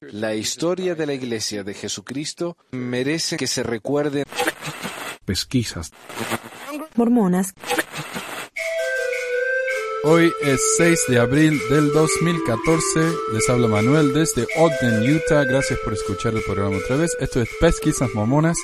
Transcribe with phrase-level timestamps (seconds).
[0.00, 4.24] La historia de la Iglesia de Jesucristo merece que se recuerde.
[5.24, 5.92] Pesquisas.
[6.96, 7.54] Mormonas.
[10.04, 13.12] Hoy es 6 de abril del 2014.
[13.32, 15.44] Les habla Manuel desde Ogden, Utah.
[15.44, 17.16] Gracias por escuchar el programa otra vez.
[17.20, 18.58] Esto es Pesquisas Mormonas.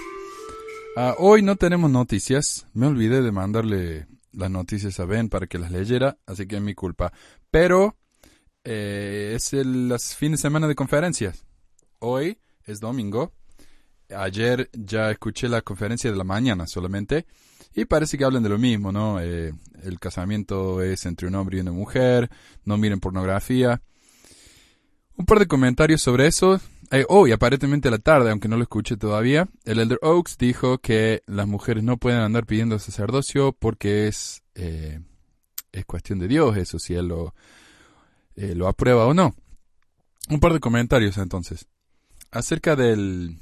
[0.96, 2.66] Ah, hoy no tenemos noticias.
[2.72, 6.62] Me olvidé de mandarle las noticias a Ben para que las leyera, así que es
[6.62, 7.12] mi culpa.
[7.50, 7.96] Pero
[8.64, 11.44] eh, es el las fin de semana de conferencias.
[11.98, 13.32] Hoy es domingo.
[14.14, 17.26] Ayer ya escuché la conferencia de la mañana solamente
[17.74, 19.20] y parece que hablan de lo mismo, ¿no?
[19.20, 22.30] Eh, el casamiento es entre un hombre y una mujer,
[22.64, 23.82] no miren pornografía.
[25.16, 26.60] Un par de comentarios sobre eso.
[26.90, 30.36] Eh, oh, y aparentemente a la tarde, aunque no lo escuché todavía, el Elder Oaks
[30.38, 35.00] dijo que las mujeres no pueden andar pidiendo sacerdocio porque es, eh,
[35.72, 37.34] es cuestión de Dios eso, si él lo,
[38.36, 39.34] eh, lo aprueba o no.
[40.28, 41.66] Un par de comentarios entonces.
[42.30, 43.38] Acerca del,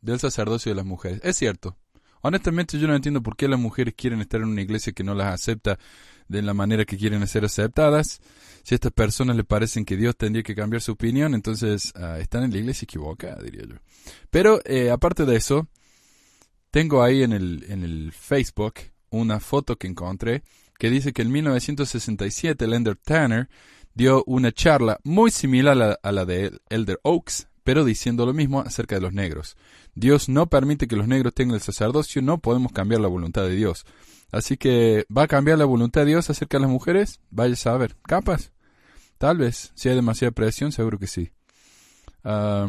[0.00, 1.20] del sacerdocio de las mujeres.
[1.22, 1.76] Es cierto.
[2.20, 5.14] Honestamente yo no entiendo por qué las mujeres quieren estar en una iglesia que no
[5.14, 5.78] las acepta
[6.28, 8.20] de la manera que quieren ser aceptadas.
[8.62, 12.18] Si a estas personas le parecen que Dios tendría que cambiar su opinión, entonces ah,
[12.20, 13.76] están en la iglesia equivocada, diría yo.
[14.30, 15.68] Pero eh, aparte de eso,
[16.70, 18.74] tengo ahí en el, en el Facebook
[19.10, 20.42] una foto que encontré
[20.78, 23.48] que dice que en 1967 el Elder Tanner
[23.94, 28.96] dio una charla muy similar a la, de Elder Oaks, pero diciendo lo mismo acerca
[28.96, 29.56] de los negros.
[29.94, 33.54] Dios no permite que los negros tengan el sacerdocio, no podemos cambiar la voluntad de
[33.54, 33.84] Dios.
[34.30, 37.20] Así que, ¿va a cambiar la voluntad de Dios acerca de las mujeres?
[37.30, 37.96] Vaya a saber.
[38.02, 38.52] ¿Capas?
[39.18, 39.72] Tal vez.
[39.74, 41.30] Si hay demasiada presión, seguro que sí.
[42.24, 42.68] Ah,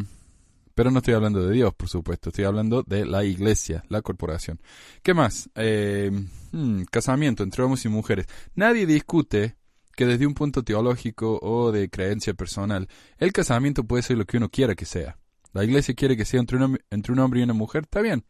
[0.74, 2.28] pero no estoy hablando de Dios, por supuesto.
[2.28, 4.60] Estoy hablando de la iglesia, la corporación.
[5.02, 5.48] ¿Qué más?
[5.54, 6.10] Eh,
[6.52, 8.26] hmm, casamiento entre hombres y mujeres.
[8.54, 9.56] Nadie discute
[9.94, 14.36] que desde un punto teológico o de creencia personal, el casamiento puede ser lo que
[14.36, 15.18] uno quiera que sea.
[15.52, 18.24] La iglesia quiere que sea entre un, hombre y una mujer, está bien.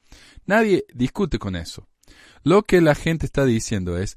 [0.44, 1.88] Nadie discute con eso.
[2.42, 4.16] Lo que la gente está diciendo es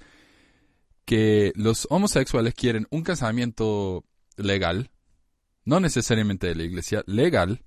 [1.05, 4.03] que los homosexuales quieren un casamiento
[4.35, 4.91] legal,
[5.63, 7.63] no necesariamente de la iglesia, legal,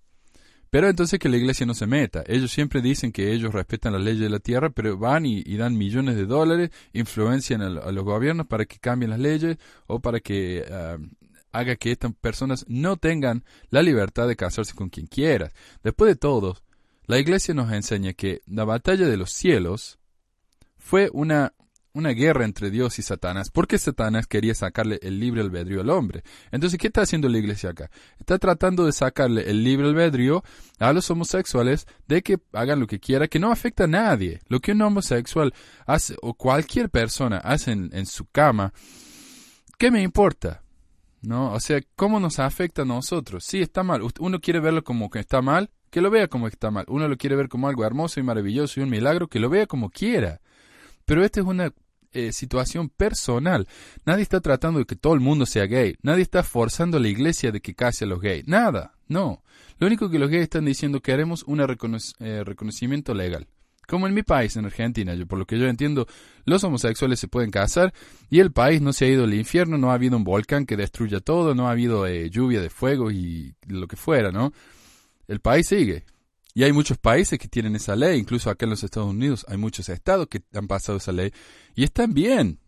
[0.70, 2.22] pero entonces que la iglesia no se meta.
[2.26, 5.76] Ellos siempre dicen que ellos respetan las leyes de la tierra, pero van y, dan
[5.76, 9.58] millones de dólares, influencian a, los gobiernos para que cambien las leyes
[9.88, 10.96] o para que ah,
[11.52, 15.52] haga que estas personas no tengan la libertad de casarse con quien quiera.
[15.82, 16.56] Después de todo,
[17.06, 19.98] la iglesia nos enseña que la batalla de los cielos
[20.78, 21.52] fue una,
[21.92, 26.22] una guerra entre Dios y Satanás, porque Satanás quería sacarle el libre albedrío al hombre.
[26.52, 27.90] Entonces, ¿qué está haciendo la iglesia acá?
[28.18, 30.44] Está tratando de sacarle el libre albedrío
[30.78, 34.40] a los homosexuales de que hagan lo que quiera, que no afecta a nadie.
[34.48, 35.52] Lo que un homosexual
[35.86, 38.72] hace, o cualquier persona hace en, su cama,
[39.78, 40.62] ¿qué me importa?
[41.22, 41.52] ¿No?
[41.52, 43.44] O sea, ¿cómo nos afecta a nosotros?
[43.44, 44.00] Sí, está mal.
[44.20, 46.84] Uno quiere verlo como que está mal, que lo vea como que está mal.
[46.88, 49.66] Uno lo quiere ver como algo hermoso y maravilloso y un milagro, que lo vea
[49.66, 50.40] como quiera.
[51.10, 51.74] Pero esta es una
[52.12, 53.66] eh, situación personal.
[54.06, 55.96] Nadie está tratando de que todo el mundo sea gay.
[56.02, 58.46] Nadie está forzando a la iglesia de que case a los gays.
[58.46, 58.94] Nada.
[59.08, 59.42] No.
[59.80, 63.48] Lo único que los gays están diciendo que haremos un eh, reconocimiento legal.
[63.88, 66.06] Como en mi país, en Argentina, yo, por lo que yo entiendo,
[66.44, 67.92] los homosexuales se pueden casar
[68.30, 70.76] y el país no se ha ido al infierno, no ha habido un volcán que
[70.76, 74.52] destruya todo, no ha habido eh, lluvia de fuego y lo que fuera, ¿no?
[75.26, 76.04] El país sigue.
[76.54, 79.56] Y hay muchos países que tienen esa ley, incluso acá en los Estados Unidos hay
[79.56, 81.32] muchos estados que han pasado esa ley
[81.74, 82.58] y están bien.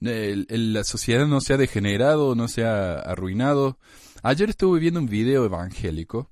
[0.00, 3.78] la sociedad no se ha degenerado, no se ha arruinado.
[4.22, 6.30] Ayer estuve viendo un video evangélico,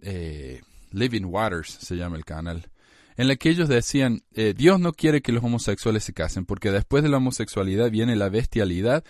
[0.00, 0.62] eh,
[0.92, 2.70] Living Waters se llama el canal,
[3.16, 6.70] en el que ellos decían, eh, Dios no quiere que los homosexuales se casen, porque
[6.70, 9.04] después de la homosexualidad viene la bestialidad.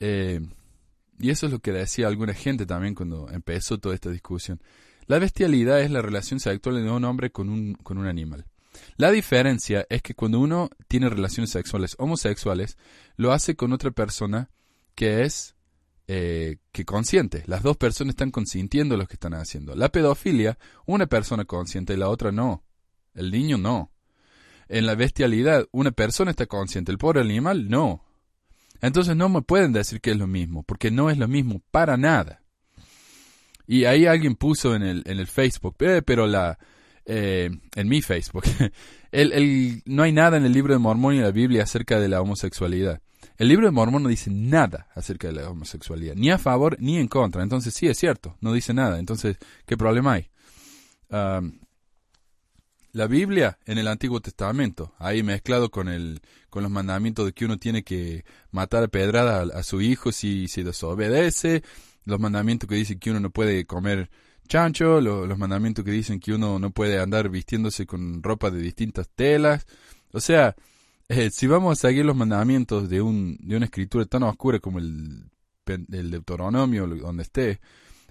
[0.00, 0.40] Eh,
[1.18, 4.60] y eso es lo que decía alguna gente también cuando empezó toda esta discusión.
[5.10, 8.46] La bestialidad es la relación sexual de un hombre con un, con un animal.
[8.96, 12.78] La diferencia es que cuando uno tiene relaciones sexuales homosexuales,
[13.16, 14.50] lo hace con otra persona
[14.94, 15.56] que es
[16.06, 17.42] eh, que consiente.
[17.48, 19.74] Las dos personas están consintiendo lo que están haciendo.
[19.74, 22.62] La pedofilia, una persona consciente y la otra no.
[23.12, 23.90] El niño no.
[24.68, 28.04] En la bestialidad, una persona está consciente, el pobre animal no.
[28.80, 31.96] Entonces no me pueden decir que es lo mismo, porque no es lo mismo para
[31.96, 32.39] nada.
[33.70, 36.58] Y ahí alguien puso en el, en el Facebook, eh, pero la,
[37.04, 38.42] eh, en mi Facebook,
[39.12, 42.08] el, no hay nada en el libro de Mormón y en la Biblia acerca de
[42.08, 43.00] la homosexualidad.
[43.36, 46.96] El libro de Mormón no dice nada acerca de la homosexualidad, ni a favor ni
[46.96, 47.44] en contra.
[47.44, 48.98] Entonces sí es cierto, no dice nada.
[48.98, 49.36] Entonces,
[49.66, 50.30] ¿qué problema hay?
[52.92, 57.44] la Biblia en el Antiguo Testamento, ahí mezclado con, el, con los mandamientos de que
[57.44, 61.62] uno tiene que matar a pedrada a, su hijo si, si desobedece,
[62.04, 64.10] los mandamientos que dicen que uno no puede comer
[64.48, 68.60] chancho, lo- los mandamientos que dicen que uno no puede andar vistiéndose con ropa de
[68.60, 69.66] distintas telas.
[70.12, 70.56] O sea,
[71.08, 74.78] eh, si vamos a seguir los mandamientos de, un, de una escritura tan oscura como
[74.78, 75.30] el,
[75.66, 77.60] Deuteronomio, donde esté,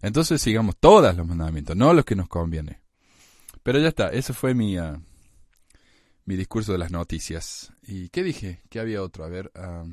[0.02, 2.80] entonces sigamos todos los mandamientos, no los que nos conviene.
[3.64, 5.02] Pero ya está, ese fue mi, ah,
[6.26, 7.74] mi discurso de las noticias.
[7.84, 8.62] ¿Y qué dije?
[8.70, 9.26] ¿Qué había otro?
[9.26, 9.84] A ver, ah,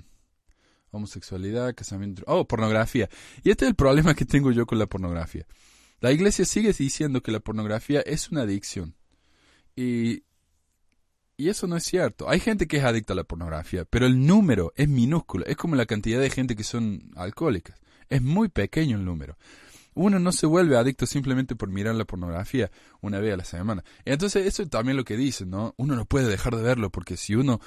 [0.97, 2.23] homosexualidad, casamiento...
[2.27, 3.09] Oh, pornografía.
[3.43, 5.47] Y este es el problema que tengo yo con la pornografía.
[6.01, 8.95] La iglesia sigue diciendo que la pornografía es una adicción.
[9.75, 10.25] Y,
[11.37, 12.29] y eso no es cierto.
[12.29, 15.45] Hay gente que es adicta a la pornografía, pero el número es minúsculo.
[15.47, 17.79] Es como la cantidad de gente que son alcohólicas.
[18.09, 19.37] Es muy pequeño el número.
[19.95, 22.71] Uno no se vuelve adicto simplemente por mirar la pornografía
[23.01, 23.83] una vez a la semana.
[24.05, 25.75] Entonces, eso es también lo que dicen, ¿no?
[25.79, 27.61] Uno no puede dejar de verlo porque si uno,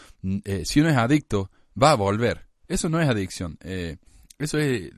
[0.45, 1.49] eh, si uno es adicto,
[1.81, 2.48] va a volver.
[2.69, 3.57] Eso no es adicción.
[3.61, 3.97] Eh,
[4.37, 4.91] eso es,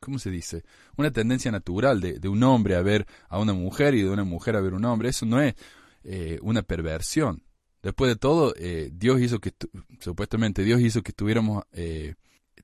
[0.00, 0.64] ¿cómo se dice?
[0.96, 4.24] Una tendencia natural de, de un hombre a ver a una mujer y de una
[4.24, 5.10] mujer a ver a un hombre.
[5.10, 5.54] Eso no es
[6.02, 7.44] eh, una perversión.
[7.82, 9.54] Después de todo, eh, Dios hizo que,
[10.00, 12.14] supuestamente Dios hizo que tuviéramos, eh,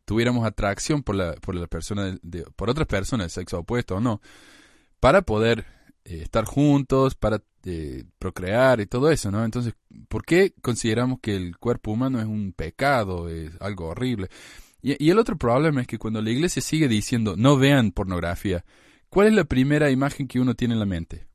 [0.05, 4.00] tuviéramos atracción por la, por la persona, de- por otras personas del sexo opuesto o
[4.00, 4.20] no,
[5.00, 5.64] para poder
[6.05, 7.43] eh, estar juntos, para
[8.19, 9.45] procrear y todo eso, ¿no?
[9.45, 9.75] Entonces,
[10.09, 14.29] ¿por qué consideramos que el cuerpo humano es un pecado, es algo horrible?
[14.83, 18.65] Y, y el otro problema es que cuando la iglesia sigue diciendo no vean pornografía,
[19.09, 21.27] ¿cuál es la primera imagen que uno tiene en la mente?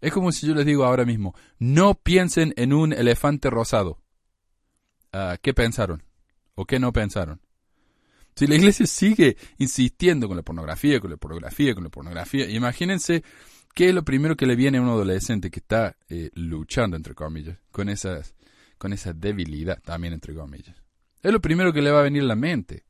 [0.00, 4.00] Es como si yo les digo ahora mismo, no piensen en un elefante rosado.
[5.12, 6.02] Ah, ¿Qué pensaron?
[6.54, 7.40] ¿O qué no pensaron?
[8.34, 13.24] Si la iglesia sigue insistiendo con la pornografía, con la pornografía, con la pornografía, imagínense
[13.78, 17.14] qué es lo primero que le viene a un adolescente que está eh, luchando, entre
[17.14, 18.34] comillas, con, esas,
[18.76, 20.74] con esa debilidad, también entre comillas.
[21.22, 22.82] Es lo primero que le va a venir a la mente.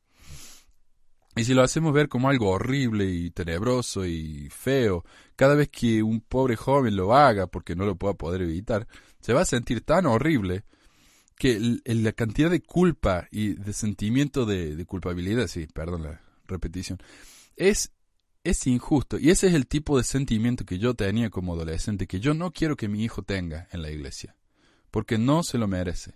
[1.35, 5.05] Y si lo hacemos ver como algo horrible y tenebroso y feo,
[5.35, 8.87] cada vez que un pobre joven lo haga porque no lo pueda poder evitar,
[9.19, 10.63] se va a sentir tan horrible
[11.37, 16.97] que la cantidad de culpa y de sentimiento de, de culpabilidad, sí, perdón la repetición,
[17.55, 17.91] es,
[18.43, 19.17] es injusto.
[19.19, 22.51] Y ese es el tipo de sentimiento que yo tenía como adolescente, que yo no
[22.51, 24.35] quiero que mi hijo tenga en la iglesia,
[24.91, 26.13] porque no se lo merece.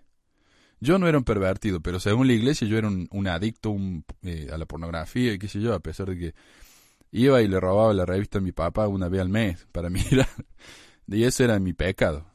[0.80, 3.76] Yo no era un pervertido, pero según la iglesia yo era un, adicto
[4.24, 6.36] eh, a la pornografía y qué sé yo, a pesar de que
[7.12, 10.28] iba y le robaba la revista a mi papá una vez al mes para mirar.
[11.08, 12.26] Y eso era mi pecado.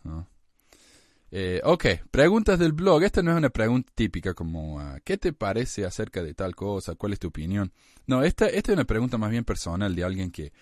[1.31, 3.03] Eh, ok, preguntas del blog.
[3.03, 6.95] Esta no es una pregunta típica como ah, ¿qué te parece acerca de tal cosa?
[6.95, 7.73] ¿Cuál es tu opinión?
[8.07, 10.53] No, esta, es una pregunta más bien personal de alguien que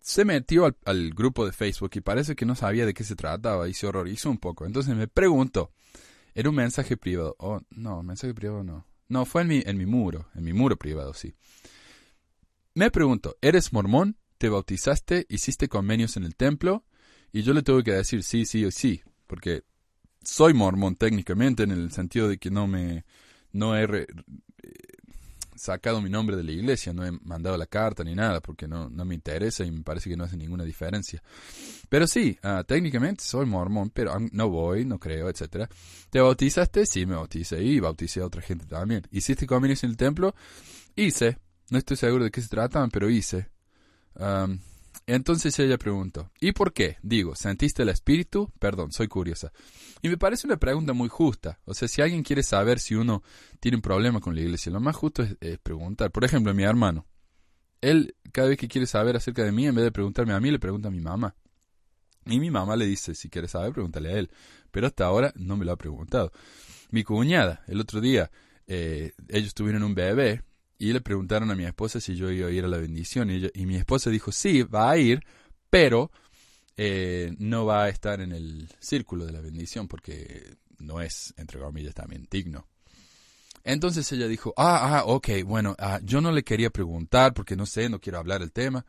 [0.00, 3.68] se metió al, grupo de Facebook y parece que no sabía de qué se trataba
[3.68, 4.66] y se horrorizó un poco.
[4.66, 5.72] Entonces me preguntó,
[6.34, 7.34] era un mensaje privado.
[7.38, 8.86] Oh, no, mensaje privado no.
[9.08, 11.34] No, fue en mi, en mi muro, en mi muro privado, sí.
[12.74, 14.16] Me preguntó, ¿eres mormón?
[14.38, 15.26] ¿Te bautizaste?
[15.28, 16.84] ¿Hiciste convenios en el templo?
[17.32, 19.62] Y yo le tuve que decir sí, sí o sí, porque
[20.24, 23.04] soy mormón técnicamente en el sentido de que no me
[23.52, 24.06] no he eh,
[25.54, 28.90] sacado mi nombre de la iglesia, no he mandado la carta ni nada porque no,
[28.90, 31.22] no me interesa y me parece que no hace ninguna diferencia.
[31.88, 35.68] Pero sí, ah, técnicamente soy mormón, pero no voy, no creo, etcétera.
[36.10, 36.86] ¿Te bautizaste?
[36.86, 39.06] Sí, me bauticé y bauticé a otra gente también.
[39.10, 40.34] ¿Hiciste convenios en el templo?
[40.96, 41.38] Hice.
[41.70, 43.48] No estoy seguro de qué se trataban, pero hice.
[45.06, 46.96] Entonces ella preguntó, ¿y por qué?
[47.02, 48.50] Digo, ¿sentiste el espíritu?
[48.58, 49.52] Perdón, soy curiosa.
[50.00, 51.60] Y me parece una pregunta muy justa.
[51.64, 53.22] O sea, si alguien quiere saber si uno
[53.60, 56.10] tiene un problema con la iglesia, lo más justo es, preguntar.
[56.10, 57.06] Por ejemplo, mi hermano.
[57.82, 60.50] Él, cada vez que quiere saber acerca de mí, en vez de preguntarme a mí,
[60.50, 61.34] le pregunta a mi mamá.
[62.24, 64.30] Y mi mamá le dice, si quieres saber, pregúntale a él.
[64.70, 66.32] Pero hasta ahora no me lo ha preguntado.
[66.90, 68.30] Mi cuñada, el otro día,
[68.66, 70.42] eh, ellos tuvieron un bebé
[70.78, 73.30] y le preguntaron a mi esposa si yo iba a ir a la bendición.
[73.30, 75.20] Y, mi esposa dijo, sí, va a ir,
[75.70, 76.10] pero
[76.76, 81.60] eh, no va a estar en el círculo de la bendición porque no es, entre
[81.60, 82.66] comillas, también digno.
[83.62, 87.64] Entonces ella dijo, ah, ah, ok, bueno, ah, yo no le quería preguntar porque no
[87.64, 88.84] sé, no quiero hablar el tema,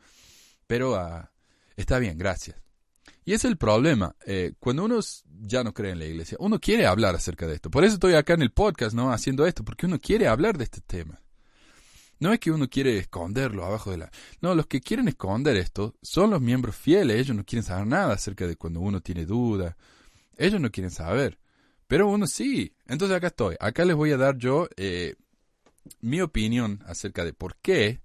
[0.66, 1.32] pero ah,
[1.76, 2.56] está bien, gracias.
[3.24, 4.14] Y es el problema.
[4.26, 5.00] eh, cuando uno
[5.40, 7.70] ya no cree en la iglesia, uno quiere hablar acerca de esto.
[7.70, 9.12] Por eso estoy acá en el podcast, ¿no?
[9.12, 11.20] Haciendo esto, porque uno quiere hablar de este tema.
[12.18, 14.10] No es que uno quiere esconderlo abajo de la...
[14.40, 17.20] No, los que quieren esconder esto son los miembros fieles.
[17.20, 19.76] Ellos no quieren saber nada acerca de cuando uno tiene duda.
[20.36, 21.38] Ellos no quieren saber.
[21.86, 22.74] Pero uno sí.
[22.86, 23.56] Entonces acá estoy.
[23.60, 25.16] Acá les voy a dar yo eh,
[26.00, 28.00] mi opinión acerca de por qué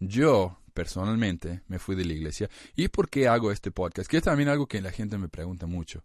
[0.00, 4.22] yo personalmente me fui de la iglesia y por qué hago este podcast, que es
[4.22, 6.04] también algo que la gente me pregunta mucho.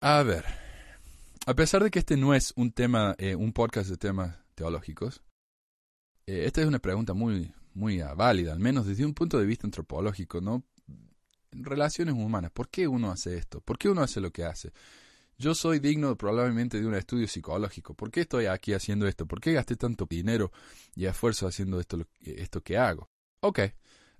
[0.00, 0.44] A ver,
[1.46, 5.22] a pesar de que este no es un tema, eh, un podcast de temas teológicos,
[6.26, 9.46] eh, esta es una pregunta muy, muy ah, válida, al menos desde un punto de
[9.46, 10.64] vista antropológico, ¿no?
[11.52, 12.50] Relaciones humanas.
[12.50, 13.60] ¿Por qué uno hace esto?
[13.60, 14.72] ¿Por qué uno hace lo que hace?
[15.36, 17.94] Yo soy digno probablemente de un estudio psicológico.
[17.94, 19.26] ¿Por qué estoy aquí haciendo esto?
[19.26, 20.52] ¿Por qué gasté tanto dinero
[20.94, 23.10] y esfuerzo haciendo esto, esto que hago?
[23.40, 23.60] Ok.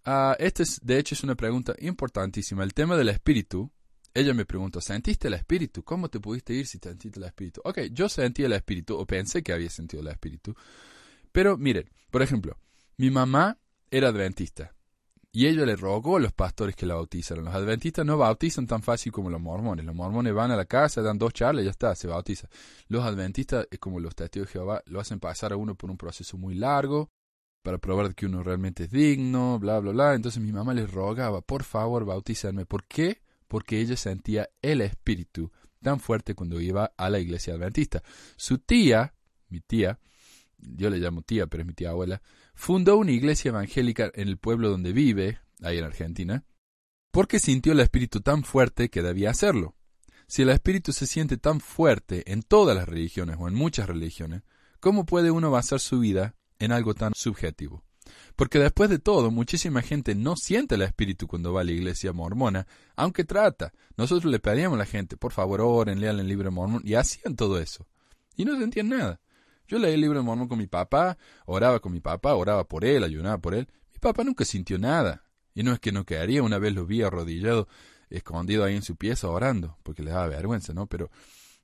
[0.06, 2.64] Uh, esta es, de hecho, es una pregunta importantísima.
[2.64, 3.70] El tema del espíritu.
[4.12, 5.82] Ella me preguntó, ¿sentiste el espíritu?
[5.82, 7.60] ¿Cómo te pudiste ir si sentiste el espíritu?
[7.64, 10.54] Ok, yo sentí el espíritu, o pensé que había sentido el espíritu.
[11.34, 12.56] Pero miren, por ejemplo,
[12.96, 13.58] mi mamá
[13.90, 14.72] era adventista.
[15.32, 17.44] Y ella le rogó a los pastores que la bautizaran.
[17.44, 19.84] Los adventistas no bautizan tan fácil como los mormones.
[19.84, 22.48] Los mormones van a la casa, dan dos charlas y ya está, se bautiza.
[22.86, 26.38] Los adventistas, como los testigos de Jehová, lo hacen pasar a uno por un proceso
[26.38, 27.10] muy largo
[27.64, 30.14] para probar que uno realmente es digno, bla, bla, bla.
[30.14, 32.64] Entonces mi mamá les rogaba, por favor, bautízame.
[32.64, 33.22] ¿Por qué?
[33.48, 35.50] Porque ella sentía el espíritu
[35.82, 38.04] tan fuerte cuando iba a la iglesia adventista.
[38.36, 39.14] Su tía,
[39.48, 39.98] mi tía,
[40.64, 42.22] yo le llamo tía, pero es mi tía abuela,
[42.54, 46.44] fundó una iglesia evangélica en el pueblo donde vive, ahí en Argentina,
[47.10, 49.76] porque sintió el espíritu tan fuerte que debía hacerlo.
[50.26, 54.42] Si el espíritu se siente tan fuerte en todas las religiones o en muchas religiones,
[54.80, 57.84] ¿cómo puede uno basar su vida en algo tan subjetivo?
[58.36, 62.12] Porque después de todo, muchísima gente no siente el espíritu cuando va a la iglesia
[62.12, 62.66] mormona,
[62.96, 63.72] aunque trata.
[63.96, 67.36] Nosotros le pedíamos a la gente, por favor, oren, lean el libro mormón, y hacían
[67.36, 67.86] todo eso.
[68.36, 69.20] Y no sentían nada.
[69.66, 71.16] Yo leí el libro de Mormón con mi papá,
[71.46, 73.68] oraba con mi papá, oraba por él, ayunaba por él.
[73.92, 75.24] Mi papá nunca sintió nada.
[75.54, 77.68] Y no es que no quedaría, una vez lo vi arrodillado,
[78.10, 80.86] escondido ahí en su pieza orando, porque le daba vergüenza, ¿no?
[80.86, 81.10] Pero,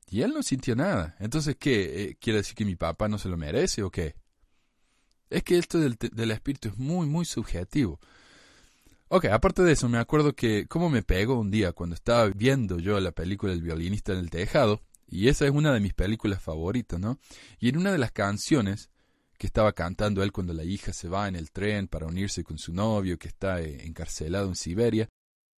[0.09, 1.17] y él no sintió nada.
[1.19, 2.05] Entonces, ¿qué?
[2.05, 4.15] Eh, ¿Quiere decir que mi papá no se lo merece o qué?
[5.29, 8.01] Es que esto del, del espíritu es muy, muy subjetivo.
[9.09, 12.79] Ok, aparte de eso, me acuerdo que cómo me pegó un día cuando estaba viendo
[12.79, 16.43] yo la película El violinista en el tejado, y esa es una de mis películas
[16.43, 17.19] favoritas, ¿no?
[17.59, 18.91] Y en una de las canciones
[19.39, 22.59] que estaba cantando él cuando la hija se va en el tren para unirse con
[22.59, 25.09] su novio que está eh, encarcelado en Siberia,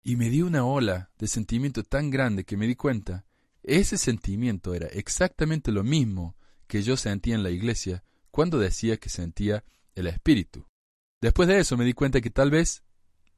[0.04, 3.26] y me dio una ola de sentimiento tan grande que me di cuenta,
[3.64, 6.36] ese sentimiento era exactamente lo mismo
[6.68, 10.66] que yo sentía en la iglesia cuando decía que sentía el espíritu.
[11.20, 12.84] Después de eso me di cuenta que tal vez,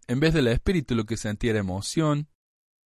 [0.08, 2.30] en vez del espíritu, lo que sentía era emoción,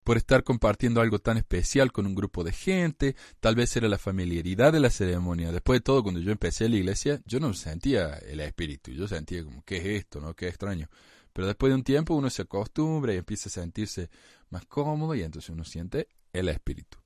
[0.08, 3.98] por estar compartiendo algo tan especial con un grupo de gente, tal vez era la
[3.98, 5.52] familiaridad de la ceremonia.
[5.52, 9.44] Después de todo, cuando yo empecé la iglesia, yo no sentía el espíritu, yo sentía
[9.44, 10.18] como, ¿qué es esto?
[10.18, 10.32] ¿No?
[10.32, 10.88] Qué extraño.
[11.34, 14.08] Pero después de un tiempo uno se acostumbra y empieza a sentirse
[14.48, 16.96] más cómodo y entonces uno siente el espíritu.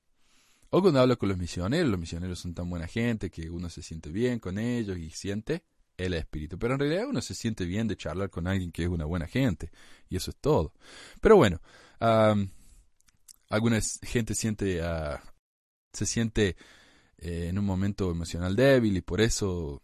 [0.69, 3.83] O cuando hablo con los misioneros, los misioneros son tan buena gente que uno se
[3.83, 5.65] siente bien con ellos y siente
[5.97, 6.57] el espíritu.
[6.57, 9.27] Pero en realidad uno se siente bien de charlar con alguien que es una buena
[9.27, 9.71] gente.
[10.07, 10.71] Y eso es todo.
[11.19, 11.59] Pero bueno,
[13.53, 15.17] alguna gente siente, uh,
[15.93, 16.55] se siente
[17.17, 19.81] eh, en un momento emocional débil y por eso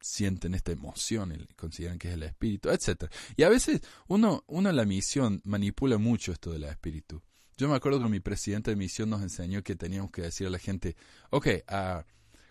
[0.00, 3.04] sienten esta emoción y consideran que es el espíritu, etc.
[3.36, 7.22] Y a veces uno, uno en la misión manipula mucho esto del espíritu.
[7.56, 10.50] Yo me acuerdo que mi presidente de misión nos enseñó que teníamos que decir a
[10.50, 10.96] la gente,
[11.30, 12.02] ok, uh,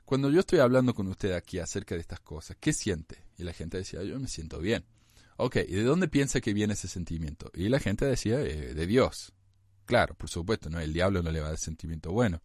[0.05, 3.25] cuando yo estoy hablando con usted aquí acerca de estas cosas, ¿qué siente?
[3.37, 4.85] Y la gente decía, yo me siento bien.
[5.35, 7.51] Ok, ¿y de dónde piensa que viene ese sentimiento?
[7.53, 9.33] Y la gente decía, eh, de Dios.
[9.91, 10.79] Claro, por supuesto, ¿no?
[10.79, 12.41] El diablo no le va a dar sentimiento bueno.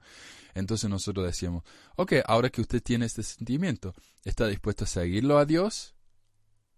[0.53, 1.62] Entonces nosotros decíamos,
[1.95, 5.95] ok, ahora que usted tiene este sentimiento, ¿está dispuesto a seguirlo a Dios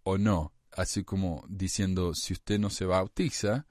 [0.02, 0.52] o no?
[0.72, 3.66] Así como diciendo, si usted no se bautiza,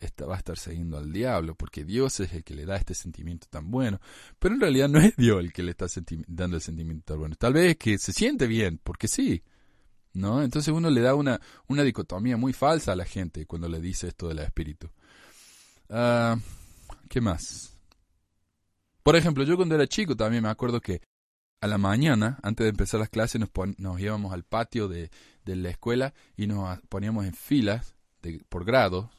[0.00, 2.94] esta va a estar siguiendo al diablo, porque Dios es el que le da este
[2.94, 4.00] sentimiento tan bueno.
[4.40, 5.86] Pero en realidad no es Dios el que le está
[6.26, 7.36] dando el sentimiento tan bueno.
[7.36, 9.44] Tal vez es que se siente bien, porque sí.
[10.14, 10.42] ¿No?
[10.42, 14.08] Entonces uno le da una, una dicotomía muy falsa a la gente cuando le dice
[14.08, 14.90] esto del espíritu.
[15.90, 16.36] Ah,
[17.08, 17.76] ¿Qué más?
[19.02, 21.00] Por ejemplo, yo cuando era chico también me acuerdo que
[21.60, 25.10] a la mañana, antes de empezar las clases, nos, nos íbamos al patio de,
[25.44, 29.10] de, la escuela y nos poníamos en filas de, por grados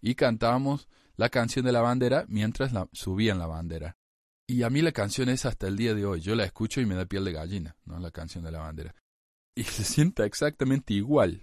[0.00, 3.96] y cantábamos la canción de la bandera mientras la, subían la bandera.
[4.46, 6.20] Y a mí la canción es hasta el día de hoy.
[6.20, 7.98] Yo la escucho y me da piel de gallina, ¿no?
[7.98, 8.94] La canción de la bandera.
[9.54, 11.40] Y se sienta exactamente igual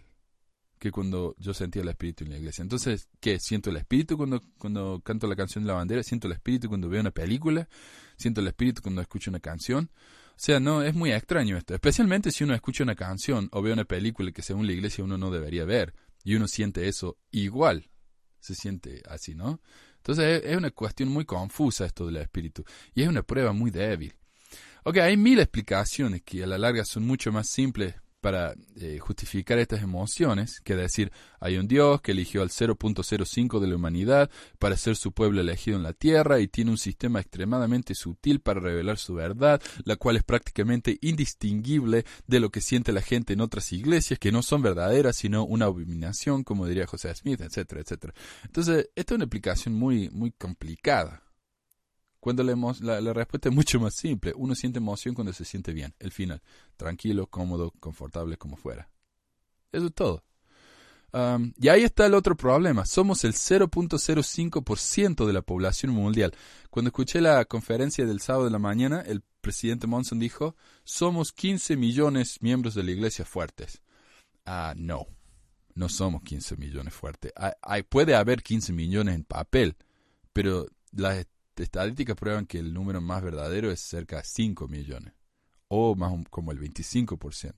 [0.80, 2.62] que cuando yo sentía el espíritu en la iglesia.
[2.62, 3.38] Entonces, ¿qué?
[3.40, 6.02] ¿Siento el espíritu cuando, cuando canto la canción de la bandera?
[6.04, 7.68] ¿Siento el espíritu cuando veo una película?
[8.16, 9.92] ¿Siento el espíritu cuando escucho una canción?
[10.30, 11.74] O sea, no, es muy extraño esto.
[11.74, 15.18] Especialmente si uno escucha una canción o ve una película que según la iglesia uno
[15.18, 15.94] no debería ver.
[16.24, 17.90] Y uno siente eso igual.
[18.40, 19.62] Se siente así, ¿no?
[19.98, 22.64] Entonces es una cuestión muy confusa esto del espíritu.
[22.96, 24.16] Y es una prueba muy débil.
[24.86, 29.60] Ok, hay mil explicaciones que a la larga son mucho más simples para eh, justificar
[29.60, 34.78] estas emociones, que decir, hay un Dios que eligió al 0.05 de la humanidad para
[34.78, 38.98] ser su pueblo elegido en la tierra y tiene un sistema extremadamente sutil para revelar
[38.98, 43.72] su verdad, la cual es prácticamente indistinguible de lo que siente la gente en otras
[43.72, 48.14] iglesias que no son verdaderas, sino una abominación, como diría José Smith, etcétera, etcétera.
[48.44, 51.24] Entonces, esta es una explicación muy, muy complicada.
[52.20, 54.34] Cuando la, la, respuesta es mucho más simple.
[54.36, 55.94] Uno siente emoción cuando se siente bien.
[56.00, 56.42] El final.
[56.76, 58.90] Tranquilo, cómodo, confortable, como fuera.
[59.72, 60.24] Eso es todo.
[61.58, 62.86] Y ahí está el otro problema.
[62.86, 66.36] Somos el 0.05% de la población mundial.
[66.70, 71.78] Cuando escuché la conferencia del sábado de la mañana, el presidente Monson dijo, somos 15
[71.78, 73.82] millones miembros de la iglesia fuertes.
[74.46, 75.08] Ah, no.
[75.74, 77.32] No somos 15 millones fuertes.
[77.62, 79.78] Hay, puede haber 15 millones en papel,
[80.34, 81.26] pero las
[81.64, 85.14] estadísticas prueban que el número más verdadero es cerca de 5 millones,
[85.68, 87.54] o más como el 25%.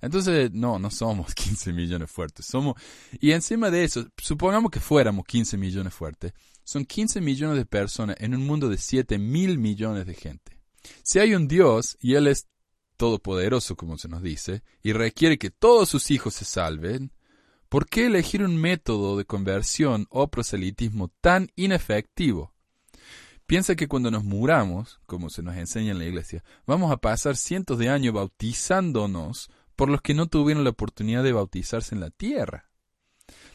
[0.00, 2.46] Entonces, no, no somos 15 millones fuertes.
[2.46, 2.74] Somos,
[3.20, 6.32] y encima de eso, supongamos que fuéramos 15 millones fuertes,
[6.64, 10.58] son 15 millones de personas en un mundo de 7 mil millones de gente.
[11.02, 12.46] Si hay un Dios y Él es
[12.96, 17.12] todopoderoso, como se nos dice, y requiere que todos sus hijos se salven,
[17.68, 22.53] ¿por qué elegir un método de conversión o proselitismo tan inefectivo?
[23.46, 27.36] Piensa que cuando nos muramos, como se nos enseña en la iglesia, vamos a pasar
[27.36, 32.10] cientos de años bautizándonos por los que no tuvieron la oportunidad de bautizarse en la
[32.10, 32.70] tierra.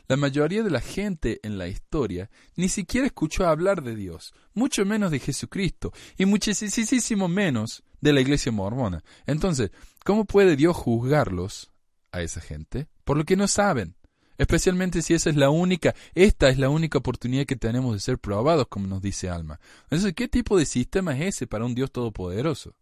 [0.08, 4.86] La mayoría de la gente en la historia ni siquiera escuchó hablar de Dios, mucho
[4.86, 9.04] menos de Jesucristo, y muchísimo menos de la iglesia mormona.
[9.26, 9.72] Entonces,
[10.04, 11.72] ¿cómo puede Dios juzgarlos
[12.12, 12.88] a esa gente?
[13.04, 13.96] Por lo que no saben
[14.40, 18.18] especialmente si esa es la única, esta es la única oportunidad que tenemos de ser
[18.18, 19.60] probados, como nos dice Alma.
[19.84, 22.74] Entonces, ¿qué tipo de sistema es ese para un Dios todopoderoso?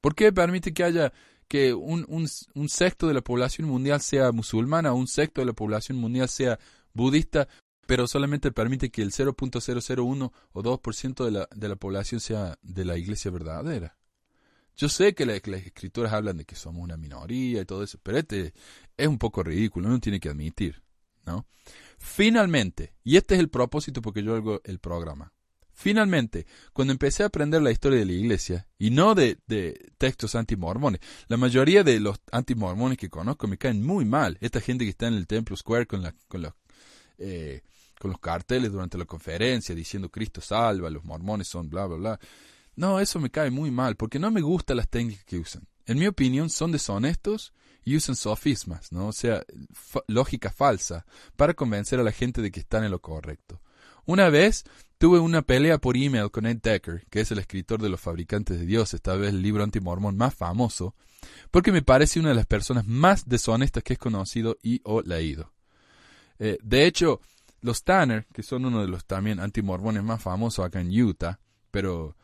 [0.00, 1.12] ¿Por qué permite que haya
[1.48, 5.98] que un, un, sexto de la población mundial sea musulmana, un sexto de la población
[5.98, 6.58] mundial sea
[6.94, 7.46] budista,
[7.86, 12.84] pero solamente permite que el 0.001 o 2% de la, de la población sea de
[12.84, 13.98] la iglesia verdadera?
[14.76, 18.18] Yo sé que las escrituras hablan de que somos una minoría y todo eso, pero
[18.18, 18.54] este
[18.96, 20.82] es un poco ridículo, uno tiene que admitir,
[21.26, 21.46] ¿no?
[21.98, 25.32] Finalmente, y este es el propósito porque yo hago el programa,
[25.72, 30.34] finalmente, cuando empecé a aprender la historia de la iglesia, y no de, de textos
[30.34, 34.38] antimormones, la mayoría de los antimormones que conozco me caen muy mal.
[34.40, 36.52] Esta gente que está en el Templo Square con, la, con, los,
[37.18, 37.62] eh,
[37.98, 42.20] con los carteles durante la conferencia diciendo Cristo salva, los mormones son bla, bla, bla.
[42.74, 45.66] No, eso me cae muy mal, porque no me gustan las técnicas que usan.
[45.84, 47.52] En mi opinión, son deshonestos
[47.84, 49.08] y usan sofismas, ¿no?
[49.08, 49.42] O sea,
[50.06, 53.60] lógica falsa, para convencer a la gente de que están en lo correcto.
[54.04, 54.64] Una vez
[54.98, 58.58] tuve una pelea por email con Ed Decker, que es el escritor de Los Fabricantes
[58.58, 60.94] de Dios, esta vez el libro antimormón más famoso,
[61.50, 65.52] porque me parece una de las personas más deshonestas que he conocido y o leído.
[66.38, 67.20] Eh, de hecho,
[67.60, 71.38] los Tanner, que son uno de los también antimormones más famosos acá en Utah,
[71.70, 72.16] pero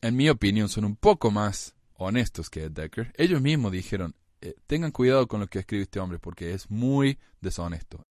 [0.00, 3.12] en mi opinión, son un poco más honestos que Ed Decker.
[3.16, 7.18] Ellos mismos dijeron, eh, tengan cuidado con lo que escribe este hombre porque es muy
[7.40, 8.02] deshonesto.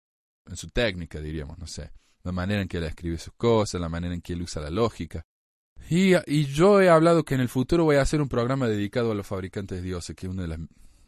[0.47, 1.91] En su técnica, diríamos, no sé.
[2.23, 4.71] La manera en que él escribe sus cosas, la manera en que él usa la
[4.71, 5.21] lógica.
[5.91, 9.11] Y, y yo he hablado que en el futuro voy a hacer un programa dedicado
[9.11, 10.59] a los fabricantes de dioses, que es una de las,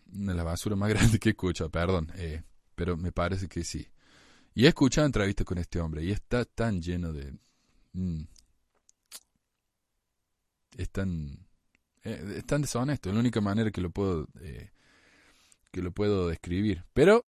[0.05, 2.11] de basuras más grandes que he escuchado, perdón.
[2.17, 2.43] Eh,
[2.75, 3.87] pero me parece que sí.
[4.53, 7.33] Y he escuchado entrevistas con este hombre y está tan lleno de...
[7.93, 8.21] Mm,
[10.77, 11.47] es tan,
[12.03, 13.09] eh, es tan deshonesto.
[13.09, 14.27] Es la única manera que lo puedo,
[15.75, 16.85] que lo puedo describir.
[16.93, 17.25] Pero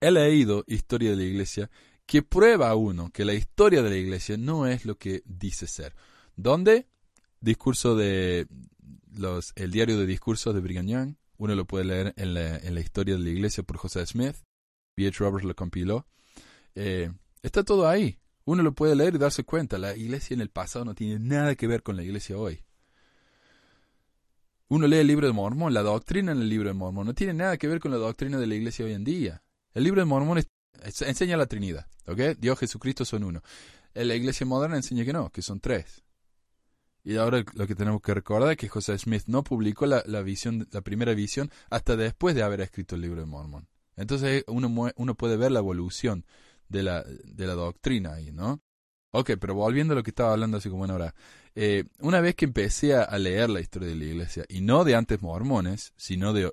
[0.00, 1.70] he leído historia de la iglesia
[2.06, 5.66] que prueba a uno que la historia de la iglesia no es lo que dice
[5.66, 5.94] ser.
[6.34, 6.86] ¿Dónde?
[7.40, 8.46] Discurso de
[9.14, 11.14] los, el diario de discursos de Brigham Young.
[11.36, 14.36] Uno lo puede leer en la, historia de la iglesia por José Smith.
[14.96, 15.18] B.H.
[15.18, 16.06] Roberts lo compiló.
[16.74, 18.18] Eh, está todo ahí.
[18.46, 19.76] Uno lo puede leer y darse cuenta.
[19.76, 22.64] La iglesia en el pasado no tiene nada que ver con la iglesia hoy.
[24.70, 27.34] Uno lee el libro de Mormón, la doctrina en el libro de Mormón no tiene
[27.34, 29.42] nada que ver con la doctrina de la iglesia hoy en día.
[29.74, 30.40] El libro de Mormón
[31.00, 32.38] enseña la Trinidad, ¿ok?
[32.38, 33.42] Dios, Jesucristo son uno.
[33.94, 36.04] La iglesia moderna enseña que no, que son tres.
[37.02, 40.04] Y ahora lo que tenemos que recordar es que José Smith no publicó la
[40.84, 43.66] primera visión hasta después de haber escrito el libro de Mormón.
[43.96, 46.24] Entonces uno, uno puede ver la evolución
[46.68, 48.62] de la, de la doctrina ahí, ¿no?
[49.12, 51.14] Ok, pero volviendo a lo que estaba hablando hace como una hora.
[51.56, 54.94] Eh, una vez que empecé a, leer la historia de la iglesia, y no de
[54.94, 56.50] antes mormones, sino de,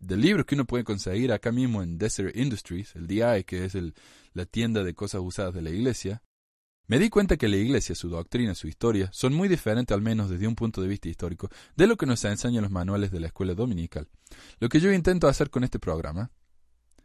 [0.00, 3.94] libros que uno puede conseguir acá mismo en Desert Industries, el DI, que es el,
[4.32, 6.22] la tienda de cosas usadas de la iglesia,
[6.88, 10.30] Me di cuenta que la Iglesia, su doctrina, su historia, son muy diferentes, al menos
[10.30, 13.26] desde un punto de vista histórico, de lo que nos enseñan los manuales de la
[13.26, 14.08] escuela dominical.
[14.60, 16.30] Lo que yo intento hacer con este programa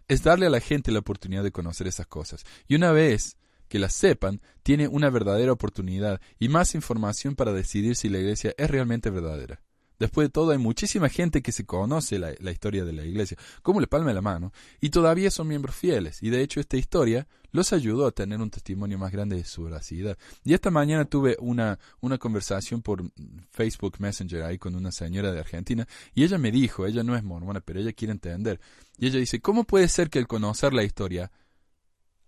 [0.08, 2.44] es darle a la gente la oportunidad de conocer esas cosas.
[2.68, 3.38] Y una vez
[3.72, 8.54] que las sepan, tiene una verdadera oportunidad y más información para decidir si la iglesia
[8.58, 9.62] es realmente verdadera.
[9.98, 13.80] Después de todo, hay muchísima gente que se conoce la, historia de la iglesia, como
[13.80, 16.22] le palme la mano, y todavía son miembros fieles.
[16.22, 19.64] Y de hecho, esta historia los ayudó a tener un testimonio más grande de su
[19.64, 20.18] veracidad.
[20.44, 23.10] Y esta mañana tuve una, una conversación por
[23.52, 27.24] Facebook Messenger ahí con una señora de Argentina, y ella me dijo, ella no es
[27.24, 28.60] mormona, pero ella quiere entender.
[28.98, 31.32] Y ella dice, ¿cómo puede ser que el conocer la historia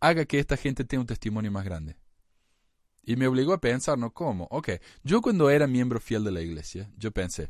[0.04, 1.96] haga que esta gente tenga un testimonio más grande?
[3.04, 4.14] Y me obligó a pensar, ¿no?
[4.14, 4.48] ¿Cómo?
[4.52, 4.70] Ok,
[5.04, 7.50] yo cuando era miembro fiel de la iglesia, yo pensé,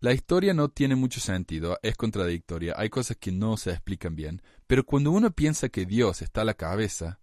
[0.00, 4.42] la historia no tiene mucho sentido, es contradictoria, hay cosas que no se explican bien,
[4.66, 7.20] pero cuando uno piensa que Dios está a la cabeza,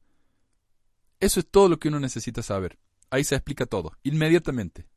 [1.19, 2.79] eso es todo lo que uno necesita saber.
[3.11, 4.87] Ahí se explica todo, inmediatamente.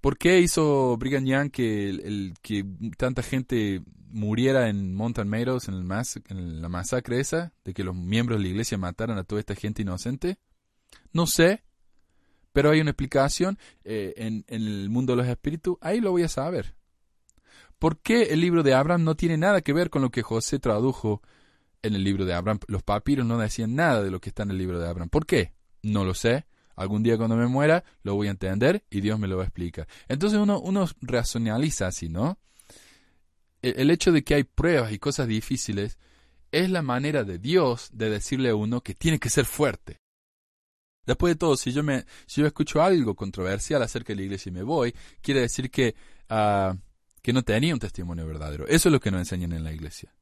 [0.00, 2.64] ¿Por qué hizo Brigham Young que, el, que
[2.96, 5.88] tanta gente muriera en Mountain Meadows, en, el
[6.28, 9.54] en la masacre esa, de que los miembros de la iglesia mataran a toda esta
[9.54, 10.38] gente inocente?
[11.12, 11.62] No sé,
[12.52, 16.28] pero hay una explicación eh, en, el mundo de los espíritus, ahí lo voy a
[16.28, 16.74] saber.
[17.78, 20.58] ¿Por qué el libro de Abraham no tiene nada que ver con lo que José
[20.58, 21.22] tradujo
[21.82, 22.58] en el libro de Abraham?
[22.66, 25.08] Los papiros no decían nada de lo que está en el libro de Abraham.
[25.08, 25.54] ¿Por qué?
[25.82, 26.46] No lo sé.
[26.76, 29.46] Algún día cuando me muera lo voy a entender y Dios me lo va a
[29.46, 29.86] explicar.
[30.08, 32.38] Entonces uno, uno racionaliza así, ¿no?
[33.62, 35.98] El, el hecho de que hay pruebas y cosas difíciles
[36.52, 40.00] es la manera de Dios de decirle a uno que tiene que ser fuerte.
[41.06, 44.50] Después de todo, si yo, me, si yo escucho algo controversial acerca de la iglesia
[44.50, 45.94] y me voy, quiere decir que,
[46.30, 46.76] uh,
[47.22, 48.66] que no tenía un testimonio verdadero.
[48.66, 50.14] Eso es lo que nos enseñan en la iglesia.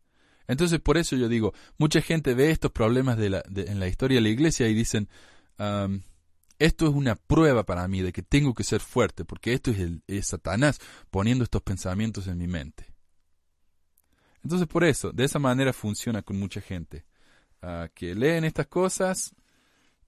[0.47, 4.17] Entonces, por eso yo digo, mucha gente ve estos problemas de la, en la historia
[4.17, 5.09] de la iglesia y dicen,
[5.59, 6.01] um,
[6.59, 9.79] esto es una prueba para mí de que tengo que ser fuerte, porque esto es,
[9.81, 10.79] el, es Satanás
[11.11, 12.88] poniendo estos pensamientos en mi mente.
[14.43, 17.05] Entonces, por eso, de esa manera funciona con mucha gente,
[17.63, 19.35] uh, que leen estas cosas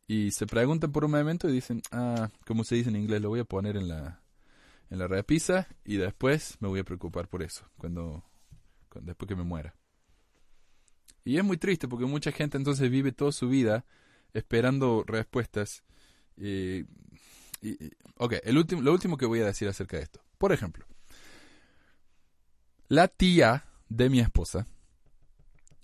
[0.07, 3.29] y se preguntan por un momento y dicen, ah, como se dice en inglés, lo
[3.29, 4.21] voy a poner en la,
[4.91, 8.25] en la repisa y después me voy a preocupar por eso, cuando,
[9.03, 9.75] después que me muera.
[11.25, 13.85] Y es muy triste porque mucha gente entonces vive toda su vida
[14.33, 15.85] esperando respuestas.
[16.37, 16.87] y,
[18.17, 20.21] ok, el último, lo último que voy a decir acerca de esto.
[20.39, 20.87] Por ejemplo,
[22.89, 24.67] la tía de mi esposa,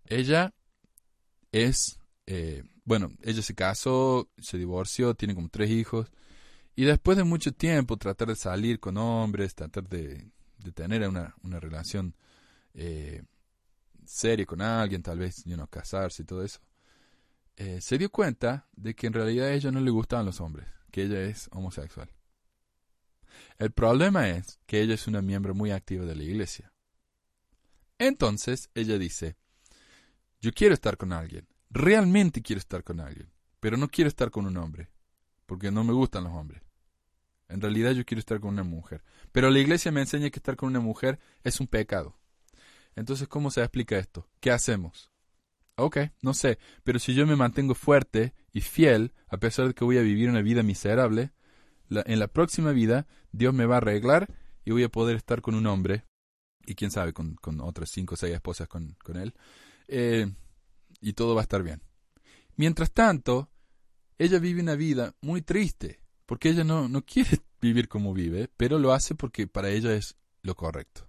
[0.07, 0.55] ella
[1.53, 6.11] es eh, bueno, ella se casó, se divorció, tiene como tres hijos.
[6.77, 10.31] Y después de mucho tiempo tratar de salir con hombres, tratar de,
[10.75, 12.15] tener una, una relación
[12.75, 13.25] eh,
[14.05, 16.61] seria con alguien, tal vez you casarse y todo eso,
[17.57, 20.69] eh, se dio cuenta de que en realidad a ella no le gustaban los hombres,
[20.93, 22.09] que ella es homosexual.
[23.59, 26.73] El problema es que ella es una miembro muy activa de la iglesia.
[27.99, 29.37] Entonces ella dice,
[30.41, 33.31] yo quiero estar con alguien, realmente quiero estar con alguien,
[33.61, 34.91] pero no quiero estar con un hombre,
[35.47, 36.63] porque no me gustan los hombres.
[37.49, 39.05] En realidad yo quiero estar con una mujer.
[39.33, 42.19] Pero la iglesia me enseña que estar con una mujer es un pecado.
[42.97, 44.29] Entonces, ¿cómo se explica esto?
[44.41, 45.11] ¿Qué hacemos?
[45.77, 49.85] Ok, no sé, pero si yo me mantengo fuerte y fiel, a pesar de que
[49.85, 51.33] voy a vivir una vida miserable,
[51.91, 54.29] en la próxima vida Dios me va a arreglar
[54.65, 56.05] y voy a poder estar con un hombre,
[56.67, 59.35] y quién sabe, con, otras cinco o seis esposas con, con él.
[59.89, 60.31] Eh,
[61.01, 61.83] y todo va a estar bien.
[62.57, 63.51] Mientras tanto,
[64.19, 68.79] ella vive una vida muy triste, porque ella no, no quiere vivir como vive, pero
[68.79, 71.09] lo hace porque para ella es lo correcto.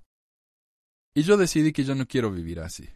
[1.13, 2.87] Y yo decidí que yo no quiero vivir así.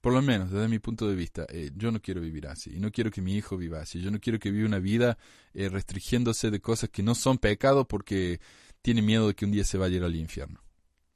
[0.00, 2.74] Por lo menos, desde mi punto de vista, eh, yo no quiero vivir así.
[2.74, 4.02] Y no quiero que mi hijo viva así.
[4.02, 5.16] Yo no quiero que viva una vida
[5.54, 8.40] eh, restringiéndose de cosas que no son pecado porque
[8.82, 10.63] tiene miedo de que un día se vaya a ir al infierno.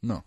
[0.00, 0.24] No.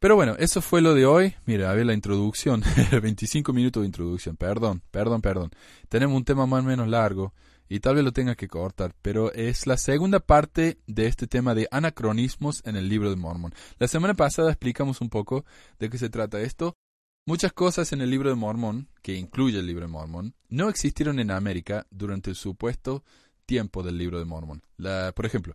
[0.00, 1.34] Pero bueno, eso fue lo de hoy.
[1.44, 2.62] Mira, a ver la introducción.
[3.02, 4.36] 25 minutos de introducción.
[4.36, 5.50] Perdón, perdón, perdón.
[5.88, 7.34] Tenemos un tema más o menos largo
[7.68, 11.54] y tal vez lo tenga que cortar, pero es la segunda parte de este tema
[11.54, 13.52] de anacronismos en el libro de Mormon.
[13.78, 15.44] La semana pasada explicamos un poco
[15.78, 16.76] de qué se trata esto.
[17.26, 21.18] Muchas cosas en el libro de Mormon, que incluye el libro de Mormon, no existieron
[21.18, 23.04] en América durante el supuesto
[23.44, 24.62] tiempo del libro de Mormon.
[24.78, 25.54] La, por ejemplo,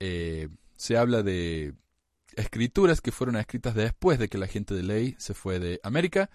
[0.00, 1.72] eh, se habla de
[2.38, 6.30] escrituras que fueron escritas después de que la gente de ley se fue de América,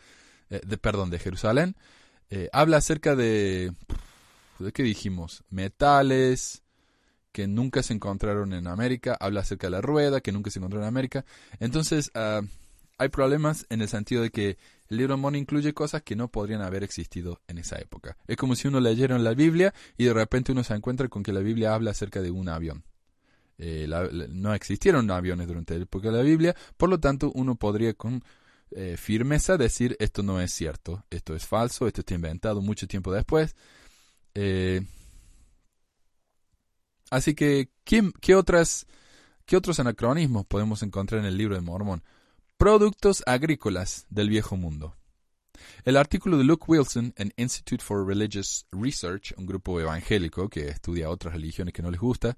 [0.50, 1.76] eh, de, perdón, de Jerusalén.
[2.30, 3.74] Eh, habla acerca de,
[4.60, 5.44] ¿de qué dijimos?
[5.50, 6.64] Metales
[7.32, 9.18] que nunca se encontraron en América.
[9.20, 11.26] Habla acerca de la rueda que nunca se encontró en América.
[11.60, 12.42] Entonces, ah,
[12.98, 14.58] hay problemas en el sentido de que
[14.90, 18.18] el libro Mormón incluye cosas que no podrían haber existido en esa época.
[18.28, 21.24] Es como si uno leyera en la Biblia y de repente uno se encuentra con
[21.24, 22.84] que la Biblia habla acerca de un avión.
[23.58, 23.88] Eh,
[24.30, 28.24] no existieron aviones durante la época de la Biblia, por lo tanto uno podría con
[28.72, 33.12] eh, firmeza decir esto no es cierto, esto es falso, esto está inventado mucho tiempo
[33.12, 33.56] después.
[34.34, 34.82] Eh,
[37.12, 38.88] así que, ¿qué, otras,
[39.46, 42.04] ¿qué otros anacronismos podemos encontrar en el libro de Mormón?
[42.58, 44.96] Productos agrícolas del viejo mundo.
[45.86, 51.10] El artículo de Luke Wilson en Institute for Religious Research, un grupo evangélico que estudia
[51.10, 52.38] otras religiones que no les gusta,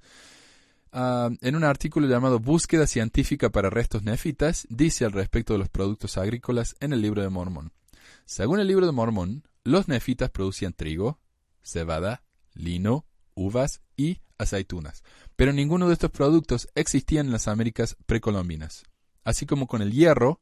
[0.98, 5.68] Ah, en un artículo llamado Búsqueda científica para restos nefitas, dice al respecto de los
[5.68, 7.74] productos agrícolas en el libro de Mormón.
[8.24, 11.20] Según el libro de Mormón, los nefitas producían trigo,
[11.62, 15.04] cebada, lino, uvas y aceitunas,
[15.36, 18.86] pero ninguno de estos productos existía en las Américas precolombinas.
[19.26, 20.40] Así como con el hierro,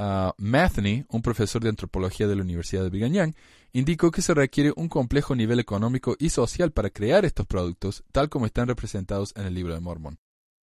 [0.00, 3.32] uh, un profesor de antropología de la Universidad de Brigham
[3.72, 8.28] indicó que se requiere un complejo nivel económico y social para crear estos productos, tal
[8.28, 10.18] como están representados en el libro de Mormón.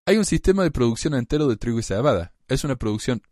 [0.07, 2.33] Hay un sistema de producción entero de trigo y cebada.
[2.49, 3.23] Es una producción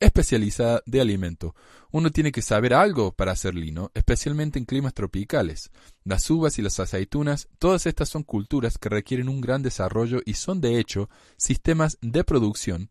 [0.00, 1.54] especializada de alimento.
[1.90, 5.70] Uno tiene que saber algo para hacer lino, especialmente en climas tropicales.
[6.02, 10.34] Las uvas y las aceitunas, todas estas son culturas que requieren un gran desarrollo y
[10.34, 12.90] son de hecho sistemas de producción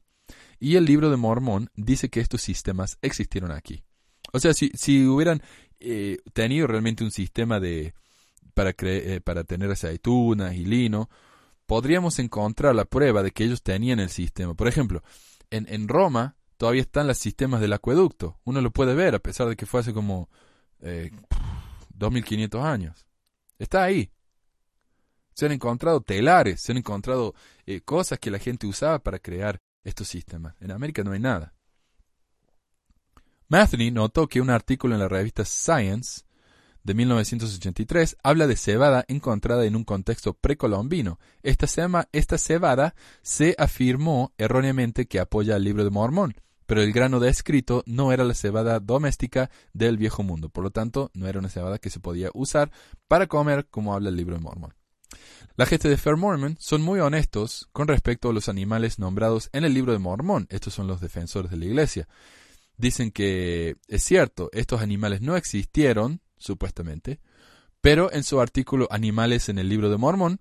[0.63, 3.83] y el libro de Mormón dice que estos sistemas existieron aquí.
[4.31, 5.41] O sea, si, si hubieran
[5.81, 7.93] eh, tenido realmente un sistema de
[8.53, 11.09] para, eh, para tener aceitunas y lino,
[11.65, 14.53] podríamos encontrar la prueba de que ellos tenían el sistema.
[14.53, 15.03] Por ejemplo,
[15.49, 18.39] en, en Roma todavía están los sistemas del acueducto.
[18.45, 20.29] Uno lo puede ver a pesar de que fue hace como
[20.79, 21.11] eh,
[21.89, 23.05] 2500 años.
[23.59, 24.13] Está ahí.
[25.33, 29.59] Se han encontrado telares, se han encontrado eh, cosas que la gente usaba para crear
[29.83, 30.55] estos sistemas.
[30.59, 31.53] En América no hay nada.
[33.47, 36.23] Matheny notó que un artículo en la revista Science
[36.83, 41.19] de 1983 habla de cebada encontrada en un contexto precolombino.
[41.41, 41.67] Esta,
[42.11, 47.83] esta cebada se afirmó erróneamente que apoya al libro de Mormón, pero el grano descrito
[47.85, 51.79] no era la cebada doméstica del viejo mundo, por lo tanto no era una cebada
[51.79, 52.71] que se podía usar
[53.07, 54.73] para comer como habla el libro de Mormón.
[55.55, 59.63] La gente de Fair Mormon son muy honestos con respecto a los animales nombrados en
[59.63, 60.47] el libro de Mormón.
[60.49, 62.07] Estos son los defensores de la iglesia.
[62.77, 67.19] Dicen que es cierto, estos animales no existieron, supuestamente,
[67.81, 70.39] pero en su artículo Animales en el libro de Mormón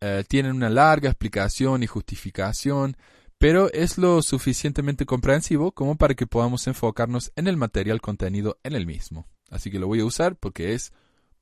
[0.00, 2.96] eh, tienen una larga explicación y justificación,
[3.38, 8.74] pero es lo suficientemente comprensivo como para que podamos enfocarnos en el material contenido en
[8.74, 9.28] el mismo.
[9.50, 10.92] Así que lo voy a usar porque es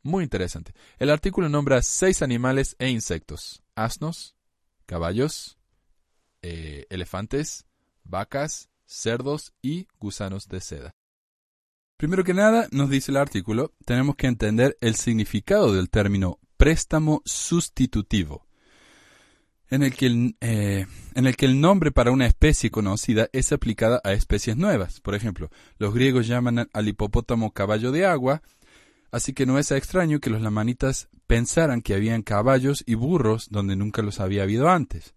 [0.02, 0.72] muy interesante.
[0.98, 3.62] El artículo nombra seis animales e insectos.
[3.74, 4.34] Asnos,
[4.86, 5.58] caballos,
[6.42, 7.66] eh, elefantes,
[8.04, 10.94] vacas, cerdos y gusanos de seda.
[11.96, 17.22] Primero que nada, nos dice el artículo, tenemos que entender el significado del término préstamo
[17.24, 18.46] sustitutivo,
[19.70, 23.52] en el, que el, eh, en el que el nombre para una especie conocida es
[23.52, 25.00] aplicada a especies nuevas.
[25.00, 28.42] Por ejemplo, los griegos llaman al hipopótamo caballo de agua,
[29.12, 33.77] Así que no es extraño que los lamanitas pensaran que habían caballos y burros donde
[33.77, 35.14] nunca los había habido antes.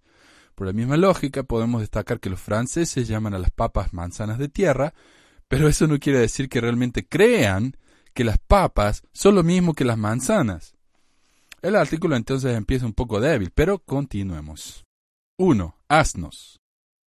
[0.54, 4.50] Por la misma lógica, podemos destacar que los franceses llaman a las papas manzanas de
[4.50, 4.94] tierra,
[5.48, 7.78] pero eso no quiere decir que realmente crean
[8.14, 10.76] que las papas son lo mismo que las manzanas.
[11.62, 14.86] El artículo entonces empieza un poco débil, pero continuemos.
[15.38, 15.78] 1.
[15.88, 16.60] Asnos.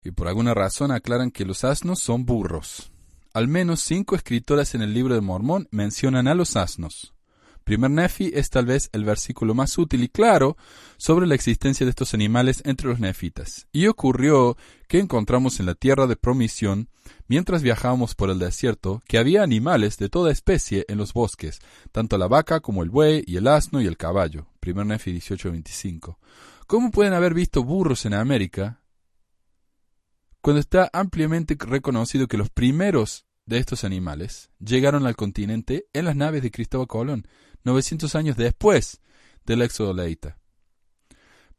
[0.03, 2.91] Y por alguna razón aclaran que los asnos son burros.
[3.37, 7.13] Al menos cinco escritoras en el libro de Mormón mencionan a los asnos.
[7.65, 10.57] Primer Nefi es tal vez el versículo más útil y claro
[10.97, 13.67] sobre la existencia de estos animales entre los nefitas.
[13.71, 16.89] Y ocurrió que encontramos en la tierra de promisión,
[17.27, 21.59] mientras viajábamos por el desierto, que había animales de toda especie en los bosques,
[21.91, 24.47] tanto la vaca como el buey y el asno y el caballo.
[24.59, 26.17] Primer Nefi 18:25.
[26.65, 28.81] ¿Cómo pueden haber visto burros en América?
[30.41, 36.15] Cuando está ampliamente reconocido que los primeros de estos animales llegaron al continente en las
[36.15, 37.27] naves de Cristóbal Colón,
[37.63, 39.01] 900 años después
[39.45, 40.37] del éxodo leita.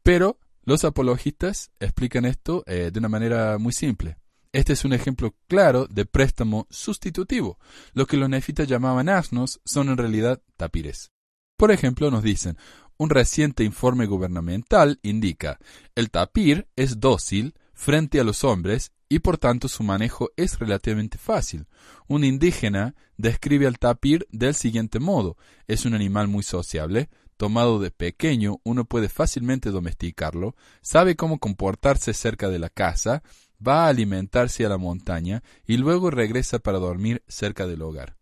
[0.03, 4.17] Pero los apologistas explican esto eh, de una manera muy simple.
[4.53, 7.59] Este es un ejemplo claro de préstamo sustitutivo.
[7.93, 11.11] Lo que los nefitas llamaban asnos son en realidad tapires.
[11.57, 12.57] Por ejemplo, nos dicen,
[12.97, 15.59] un reciente informe gubernamental indica,
[15.95, 21.17] el tapir es dócil frente a los hombres y por tanto su manejo es relativamente
[21.17, 21.65] fácil.
[22.07, 25.35] Un indígena describe al tapir del siguiente modo.
[25.67, 32.13] Es un animal muy sociable, tomado de pequeño uno puede fácilmente domesticarlo, sabe cómo comportarse
[32.13, 33.23] cerca de la casa,
[33.65, 38.17] va a alimentarse a la montaña y luego regresa para dormir cerca del hogar.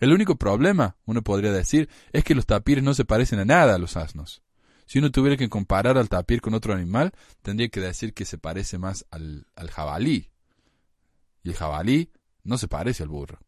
[0.00, 3.74] El único problema, uno podría decir, es que los tapires no se parecen a nada
[3.74, 4.42] a los asnos.
[4.86, 8.38] Si uno tuviera que comparar al tapir con otro animal, tendría que decir que se
[8.38, 10.31] parece más al, al jabalí.
[11.42, 12.10] Y el jabalí
[12.44, 13.38] no se parece al burro.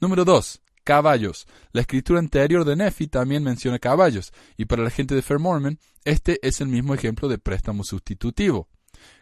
[0.00, 0.62] Número 2.
[0.84, 1.46] Caballos.
[1.72, 5.78] La escritura anterior de Nefi también menciona caballos, y para la gente de Fair Mormon,
[6.04, 8.68] este es el mismo ejemplo de préstamo sustitutivo.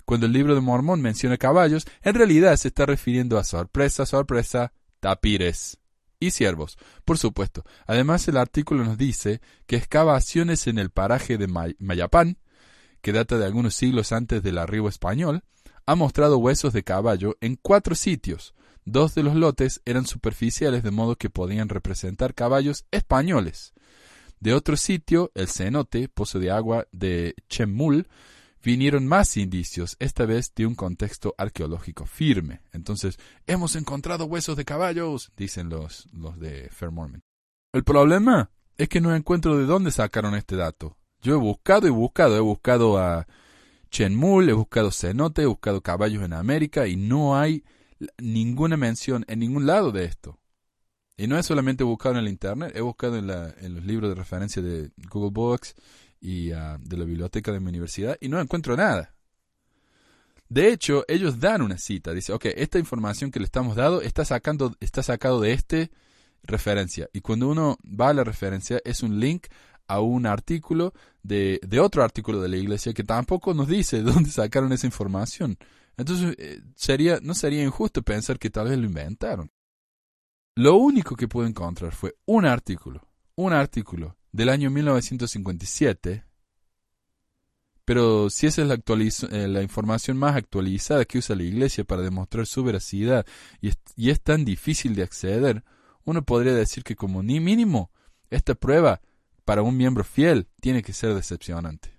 [0.04, 4.72] Cuando el libro de Mormón menciona caballos, en realidad se está refiriendo a sorpresa, sorpresa,
[5.00, 5.78] tapires
[6.20, 7.64] y siervos, por supuesto.
[7.86, 12.38] Además, el artículo nos dice que excavaciones en el paraje de Mayapán,
[13.02, 15.44] que data de algunos siglos antes del arribo español,
[15.88, 18.54] ha mostrado huesos de caballo en cuatro sitios.
[18.84, 23.72] Dos de los lotes eran superficiales de modo que podían representar caballos españoles.
[24.38, 28.06] De otro sitio, el cenote, pozo de agua de Chemul,
[28.62, 32.60] vinieron más indicios, esta vez de un contexto arqueológico firme.
[32.72, 37.22] Entonces, hemos encontrado huesos de caballos, dicen los, los de Fair Mormon.
[37.72, 40.98] El problema es que no encuentro de dónde sacaron este dato.
[41.22, 43.26] Yo he buscado y buscado, he buscado a
[43.90, 47.64] Chenmul, he buscado cenote, he buscado caballos en América y no hay
[48.18, 50.38] ninguna mención en ningún lado de esto.
[51.16, 54.08] Y no es solamente buscado en el Internet, he buscado en, la, en los libros
[54.08, 55.74] de referencia de Google Books
[56.20, 59.14] y ah, de la biblioteca de mi universidad y no encuentro nada.
[60.48, 62.12] De hecho, ellos dan una cita.
[62.12, 65.90] Dice, ok, esta información que le estamos dando está, sacando, está sacado de este
[66.42, 67.08] referencia.
[67.12, 69.46] Y cuando uno va a la referencia es un link
[69.88, 74.30] a un artículo de, otro artículo de la iglesia que tampoco nos dice de dónde
[74.30, 75.58] sacaron esa información.
[75.96, 79.50] Entonces, eh, sería, no sería injusto pensar que tal vez lo inventaron.
[80.54, 86.24] Lo único que pude encontrar fue un artículo, un artículo del año 1957,
[87.84, 92.02] pero si esa es la, eh, la, información más actualizada que usa la Iglesia para
[92.02, 93.24] demostrar su veracidad
[93.62, 95.64] y es, y es tan difícil de acceder,
[96.04, 97.90] uno podría decir que como ni mínimo
[98.28, 99.00] esta prueba
[99.48, 101.96] para un miembro fiel tiene que ser decepcionante.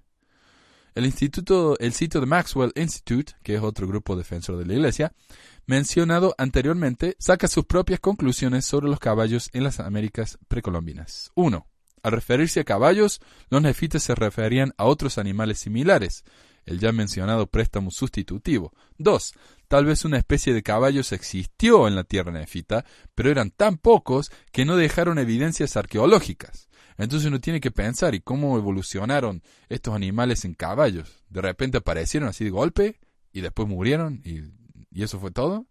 [0.94, 5.14] El instituto, el sitio de Maxwell Institute, que es otro grupo defensor de la Iglesia,
[5.66, 11.32] mencionado anteriormente, saca sus propias conclusiones sobre los caballos en las Américas precolombinas.
[11.34, 11.66] 1.
[12.04, 16.26] Al referirse a caballos, los nefitas se referían a otros animales similares,
[16.68, 18.74] el ya mencionado préstamo sustitutivo.
[19.00, 19.34] 2.
[19.68, 22.86] Tal vez una especie de caballos existió en la tierra nefita,
[23.16, 26.69] pero eran tan pocos que no dejaron evidencias arqueológicas.
[27.00, 31.24] Entonces uno tiene que pensar, ¿y cómo evolucionaron estos animales en caballos?
[31.30, 33.00] ¿De repente aparecieron así de golpe
[33.32, 34.42] y después murieron y,
[34.92, 35.66] y eso fue todo?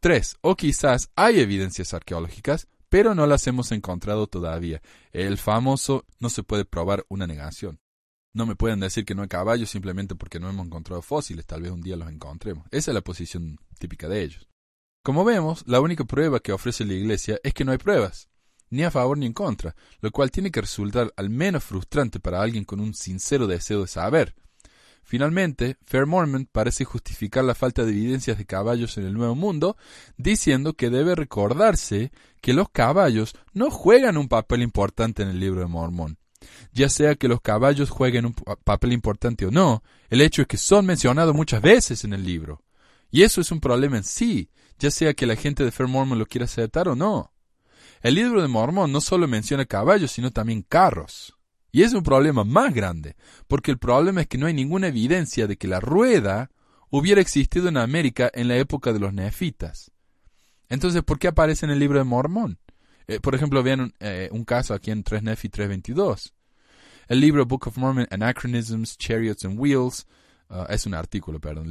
[0.00, 0.36] 3.
[0.42, 4.82] O quizás hay evidencias arqueológicas, pero no las hemos encontrado todavía.
[5.12, 7.80] El famoso no se puede probar una negación.
[8.34, 11.62] No me pueden decir que no hay caballos simplemente porque no hemos encontrado fósiles, tal
[11.62, 12.66] vez un día los encontremos.
[12.70, 14.46] Esa es la posición típica de ellos.
[15.02, 18.28] Como vemos, la única prueba que ofrece la Iglesia es que no hay pruebas,
[18.70, 22.42] ni a favor ni en contra, lo cual tiene que resultar al menos frustrante para
[22.42, 24.34] alguien con un sincero deseo de saber.
[25.08, 29.76] Finalmente, Fair Mormon parece justificar la falta de evidencias de caballos en el Nuevo Mundo,
[30.16, 35.60] diciendo que debe recordarse que los caballos no juegan un papel importante en el libro
[35.60, 36.18] de Mormón.
[36.72, 40.56] Ya sea que los caballos jueguen un papel importante o no, el hecho es que
[40.56, 42.64] son mencionados muchas veces en el libro.
[43.08, 46.18] Y eso es un problema en sí, ya sea que la gente de Fair Mormon
[46.18, 47.32] lo quiera aceptar o no.
[48.02, 51.36] El libro de Mormón no solo menciona caballos, sino también carros.
[51.72, 53.16] Y es un problema más grande,
[53.48, 56.50] porque el problema es que no hay ninguna evidencia de que la rueda
[56.90, 59.90] hubiera existido en América en la época de los nefitas.
[60.68, 62.58] Entonces, ¿por qué aparece en el libro de Mormón?
[63.06, 66.34] Eh, por ejemplo, vean eh, un, caso aquí en 3 Nefi 322.
[67.08, 70.06] El libro Book of Mormon, Anachronisms, Chariots and Wheels,
[70.50, 71.70] uh, es un artículo, perdón,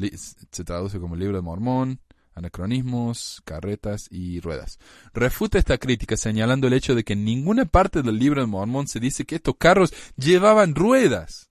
[0.52, 2.00] se traduce como libro de Mormón,
[2.36, 4.78] anacronismos, carretas y ruedas.
[5.14, 8.88] Refuta esta crítica señalando el hecho de que en ninguna parte del libro de Mormón
[8.88, 11.50] se dice que estos carros llevaban ruedas.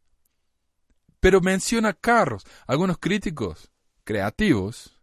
[1.21, 2.45] Pero menciona carros.
[2.67, 3.71] Algunos críticos
[4.05, 4.95] creativos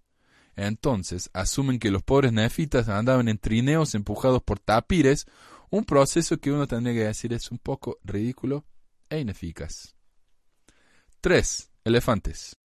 [0.56, 5.26] entonces asumen que los pobres nefitas andaban en trineos empujados por tapires,
[5.70, 8.65] un proceso que uno tendría que decir es un poco ridículo
[9.10, 9.96] e ineficaz.
[11.22, 11.72] 3.
[11.86, 12.61] Elefantes.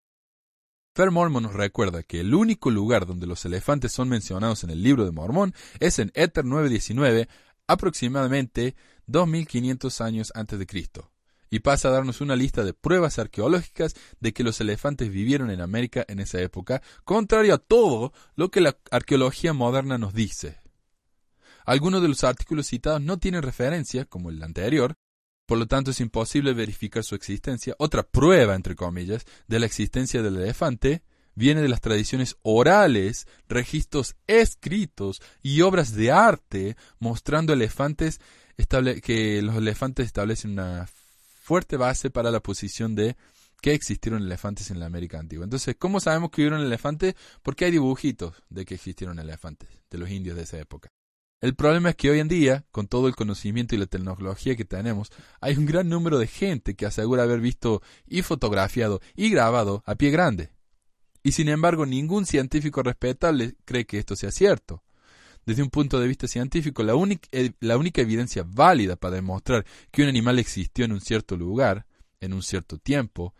[0.96, 4.82] Fer Mormon nos recuerda que el único lugar donde los elefantes son mencionados en el
[4.82, 7.28] libro de Mormón es en Éter 919,
[7.66, 11.12] aproximadamente 2500 años antes de Cristo,
[11.50, 15.60] y pasa a darnos una lista de pruebas arqueológicas de que los elefantes vivieron en
[15.60, 20.60] América en esa época, contrario a todo lo que la arqueología moderna nos dice.
[21.66, 24.96] Algunos de los artículos citados no tienen referencia, como el anterior,
[25.46, 27.74] por lo tanto, es imposible verificar su existencia.
[27.78, 31.02] Otra prueba, entre comillas, de la existencia del elefante
[31.36, 38.20] viene de las tradiciones orales, registros escritos y obras de arte mostrando elefantes
[39.02, 40.88] que los elefantes establecen una
[41.42, 43.16] fuerte base para la posición de
[43.60, 45.44] que existieron elefantes en la América antigua.
[45.44, 47.14] Entonces, ¿cómo sabemos que hubieron elefantes?
[47.42, 50.90] Porque hay dibujitos de que existieron elefantes, de los indios de esa época.
[51.40, 54.64] El problema es que hoy en día, con todo el conocimiento y la tecnología que
[54.64, 55.10] tenemos,
[55.40, 59.96] hay un gran número de gente que asegura haber visto y fotografiado y grabado a
[59.96, 60.50] pie grande.
[61.22, 64.82] Y sin embargo, ningún científico respetable cree que esto sea cierto.
[65.44, 70.02] Desde un punto de vista científico, la, única, eh, única evidencia válida para demostrar que
[70.02, 71.86] un animal existió en un cierto lugar,
[72.20, 73.34] en un cierto tiempo,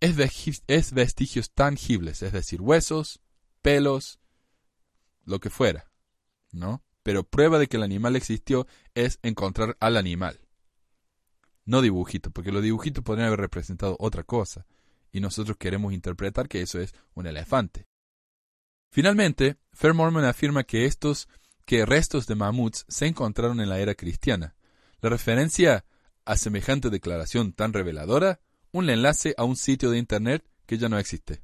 [0.00, 0.16] es,
[0.66, 3.20] es vestigios tangibles, es decir, huesos,
[3.62, 4.18] pelos,
[5.24, 5.90] lo que fuera,
[6.52, 6.82] ¿no?
[7.08, 10.42] Pero prueba de que el animal existió es encontrar al animal.
[11.64, 14.66] No dibujito, porque los dibujitos podrían haber representado otra cosa,
[15.10, 17.86] y nosotros queremos interpretar que eso es un elefante.
[18.90, 19.94] Finalmente, Fair
[20.26, 21.30] afirma que estos
[21.64, 24.54] que restos de mamuts se encontraron en la era cristiana.
[25.00, 25.86] La referencia
[26.26, 30.98] a semejante declaración tan reveladora, un enlace a un sitio de internet que ya no
[30.98, 31.42] existe.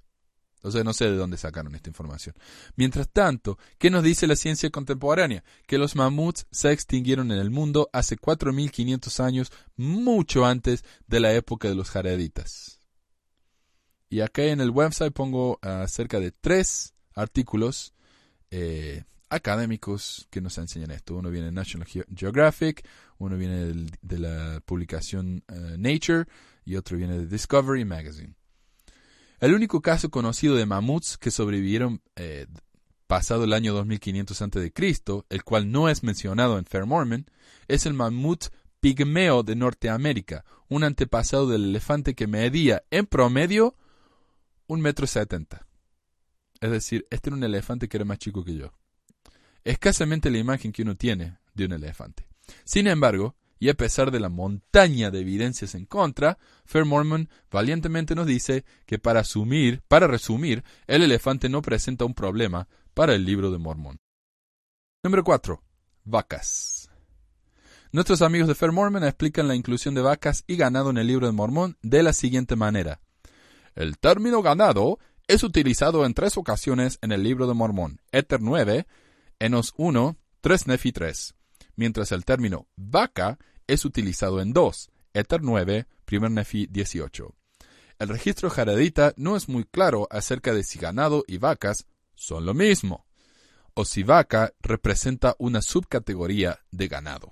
[0.70, 2.34] Sea, no sé de dónde sacaron esta información.
[2.76, 5.44] Mientras tanto, ¿qué nos dice la ciencia contemporánea?
[5.66, 11.34] Que los mamuts se extinguieron en el mundo hace 4.500 años, mucho antes de la
[11.34, 12.80] época de los jareditas.
[14.08, 17.94] Y acá en el website pongo acerca de tres artículos
[18.50, 21.16] eh, académicos que nos enseñan esto.
[21.16, 22.86] Uno viene de National Geographic,
[23.18, 26.26] uno viene de la publicación eh, Nature
[26.64, 28.34] y otro viene de Discovery Magazine.
[29.44, 32.46] El único caso conocido de mamuts que sobrevivieron eh,
[33.06, 34.72] pasado el año 2500 a.C.,
[35.28, 37.26] el cual no es mencionado en Fair Mormon,
[37.68, 38.46] es el mamut
[38.80, 43.76] pigmeo de Norteamérica, un antepasado del elefante que medía en promedio
[44.66, 45.66] un metro setenta.
[46.62, 48.72] Es decir, este era un elefante que era más chico que yo.
[49.62, 52.26] Escasamente la imagen que uno tiene de un elefante.
[52.64, 58.14] Sin embargo, y a pesar de la montaña de evidencias en contra, Fair Mormon valientemente
[58.14, 63.24] nos dice que para, asumir, para resumir, el elefante no presenta un problema para el
[63.24, 63.98] libro de Mormon.
[65.02, 65.62] Número 4.
[66.04, 66.90] Vacas.
[67.92, 71.26] Nuestros amigos de Fair Mormon explican la inclusión de vacas y ganado en el libro
[71.26, 73.00] de Mormón de la siguiente manera.
[73.74, 78.86] El término ganado es utilizado en tres ocasiones en el libro de Mormón, Éter 9,
[79.38, 81.34] Enos 1, 3 Nefi 3,
[81.76, 87.34] mientras el término vaca es utilizado en dos, Éter 9, 1 Nefi 18.
[87.98, 92.54] El registro jaredita no es muy claro acerca de si ganado y vacas son lo
[92.54, 93.06] mismo,
[93.74, 97.30] o si vaca representa una subcategoría de ganado.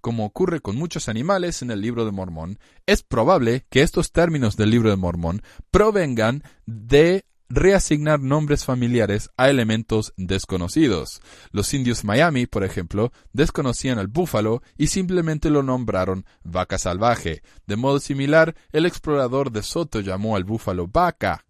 [0.00, 4.56] Como ocurre con muchos animales en el libro de Mormón, es probable que estos términos
[4.56, 11.20] del libro de Mormón provengan de reasignar nombres familiares a elementos desconocidos.
[11.50, 17.42] Los indios Miami, por ejemplo, desconocían al búfalo y simplemente lo nombraron vaca salvaje.
[17.66, 21.44] De modo similar, el explorador de Soto llamó al búfalo vaca.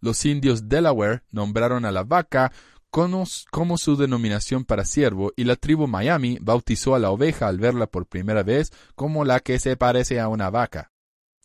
[0.00, 2.52] Los indios Delaware nombraron a la vaca
[2.90, 7.86] como su denominación para siervo y la tribu Miami bautizó a la oveja al verla
[7.86, 10.92] por primera vez como la que se parece a una vaca.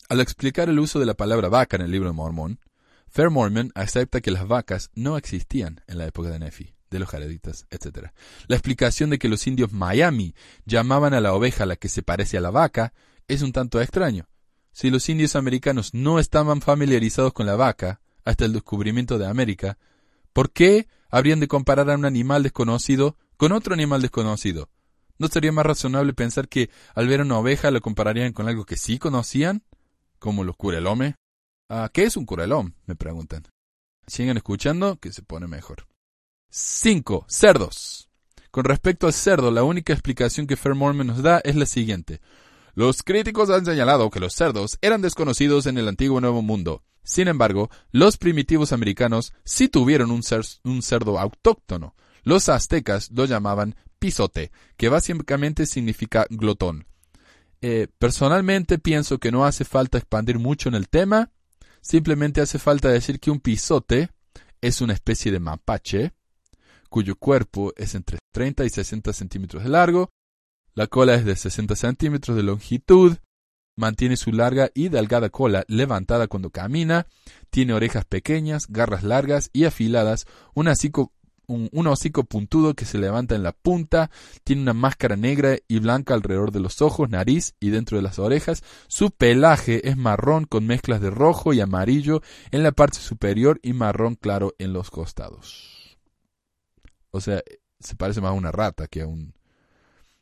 [0.07, 2.59] Al explicar el uso de la palabra vaca en el libro de Mormón,
[3.13, 7.09] Fair Mormon acepta que las vacas no existían en la época de Nefi, de los
[7.09, 8.07] jareditas, etc.
[8.47, 10.33] La explicación de que los indios Miami
[10.65, 12.93] llamaban a la oveja la que se parece a la vaca
[13.27, 14.29] es un tanto extraño.
[14.71, 19.77] Si los indios americanos no estaban familiarizados con la vaca hasta el descubrimiento de América,
[20.31, 24.69] ¿por qué habrían de comparar a un animal desconocido con otro animal desconocido?
[25.17, 28.77] ¿No sería más razonable pensar que al ver una oveja lo compararían con algo que
[28.77, 29.63] sí conocían?
[30.17, 31.15] Como los curelome.
[31.73, 32.75] Ah, ¿Qué es un curelón?
[32.85, 33.43] Me preguntan.
[34.05, 35.87] Sigan escuchando que se pone mejor.
[36.49, 37.25] 5.
[37.29, 38.09] Cerdos.
[38.51, 42.19] Con respecto al cerdo, la única explicación que Fair Mormon nos da es la siguiente.
[42.73, 46.83] Los críticos han señalado que los cerdos eran desconocidos en el antiguo Nuevo Mundo.
[47.03, 50.23] Sin embargo, los primitivos americanos sí tuvieron un,
[50.65, 51.95] un cerdo autóctono.
[52.23, 56.85] Los aztecas lo llamaban pisote, que básicamente significa glotón.
[57.61, 61.31] Eh, personalmente pienso que no hace falta expandir mucho en el tema,
[61.81, 64.09] simplemente hace falta decir que un pisote
[64.61, 66.13] es una especie de mapache,
[66.89, 70.11] cuyo cuerpo es entre 30 y 60 centímetros de largo,
[70.73, 73.17] la cola es de 60 centímetros de longitud,
[73.75, 77.07] mantiene su larga y delgada cola levantada cuando camina,
[77.49, 80.67] tiene orejas pequeñas, garras largas y afiladas, un
[81.51, 84.09] un, hocico puntudo que se levanta en la punta,
[84.43, 88.19] tiene una máscara negra y blanca alrededor de los ojos, nariz y dentro de las
[88.19, 88.63] orejas.
[88.87, 92.21] Su pelaje es marrón con mezclas de rojo y amarillo
[92.51, 95.97] en la parte superior y marrón claro en los costados.
[97.11, 97.41] O sea,
[97.79, 99.33] se parece más a una rata que a un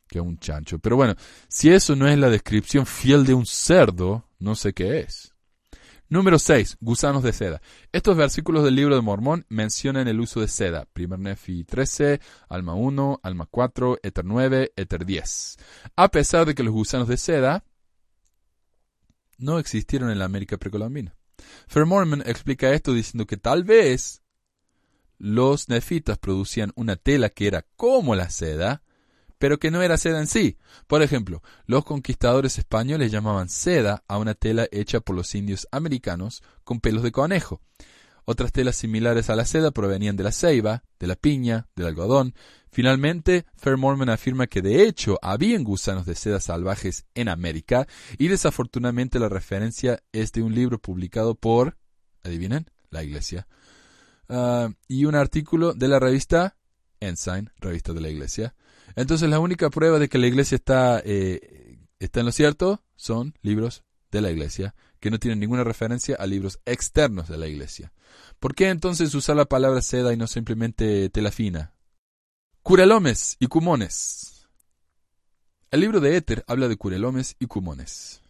[0.08, 0.78] que a un chancho.
[0.80, 1.14] Pero bueno,
[1.48, 5.32] si eso no es la descripción fiel de un cerdo, no sé qué es.
[6.12, 6.78] Número 6.
[6.80, 7.62] Gusanos de seda.
[7.92, 10.88] Estos versículos del libro de Mormón mencionan el uso de seda.
[10.92, 15.56] Primer Nefi 13, Alma 1, Alma 4, Éter 9, Éter 10.
[15.94, 17.62] A pesar de que los gusanos de seda
[19.38, 21.14] no existieron en la América precolombina.
[21.68, 24.24] Fer Mormon explica esto diciendo que tal vez
[25.16, 28.82] los nefitas producían una tela que era como la seda,
[29.40, 30.58] pero que no era seda en sí.
[30.86, 36.42] Por ejemplo, los conquistadores españoles llamaban seda a una tela hecha por los indios americanos
[36.62, 37.62] con pelos de conejo.
[38.26, 42.34] Otras telas similares a la seda provenían de la ceiba, de la piña, del algodón.
[42.70, 47.88] Finalmente, Fair Mormon afirma que de hecho habían gusanos de seda salvajes en América
[48.18, 51.78] y desafortunadamente la referencia es de un libro publicado por,
[52.22, 53.48] adivinen, la iglesia,
[54.28, 56.58] uh, y un artículo de la revista
[57.00, 58.54] Ensign, revista de la iglesia.
[58.96, 63.34] Entonces la única prueba de que la iglesia está, eh, está en lo cierto son
[63.42, 67.92] libros de la iglesia, que no tienen ninguna referencia a libros externos de la iglesia.
[68.38, 71.74] ¿Por qué entonces usar la palabra seda y no simplemente tela fina?
[72.62, 74.48] Curelomes y cumones.
[75.70, 78.20] El libro de Éter habla de curelomes y cumones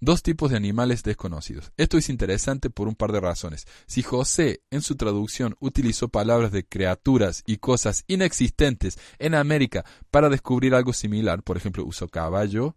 [0.00, 1.72] dos tipos de animales desconocidos.
[1.76, 3.66] Esto es interesante por un par de razones.
[3.86, 10.28] Si José en su traducción utilizó palabras de criaturas y cosas inexistentes en América para
[10.28, 12.76] descubrir algo similar, por ejemplo, usó caballo,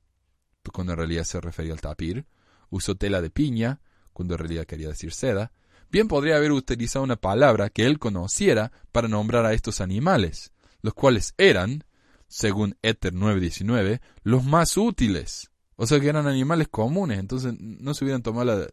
[0.71, 2.25] cuando en realidad se refería al tapir,
[2.69, 5.51] usó tela de piña, cuando en realidad quería decir seda,
[5.89, 10.51] bien podría haber utilizado una palabra que él conociera para nombrar a estos animales,
[10.81, 11.85] los cuales eran,
[12.27, 15.51] según Éter 9.19, los más útiles.
[15.75, 18.67] O sea que eran animales comunes, entonces no se hubieran tomado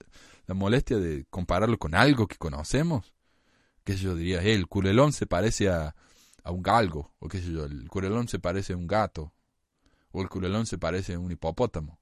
[0.46, 3.12] la, molestia de compararlo con algo que conocemos.
[3.84, 5.94] Que yo diría, el curelón se parece a,
[6.42, 9.32] a un galgo, o qué sé yo, el curelón se parece a un gato,
[10.12, 11.98] o el curelón se parece a un hipopótamo.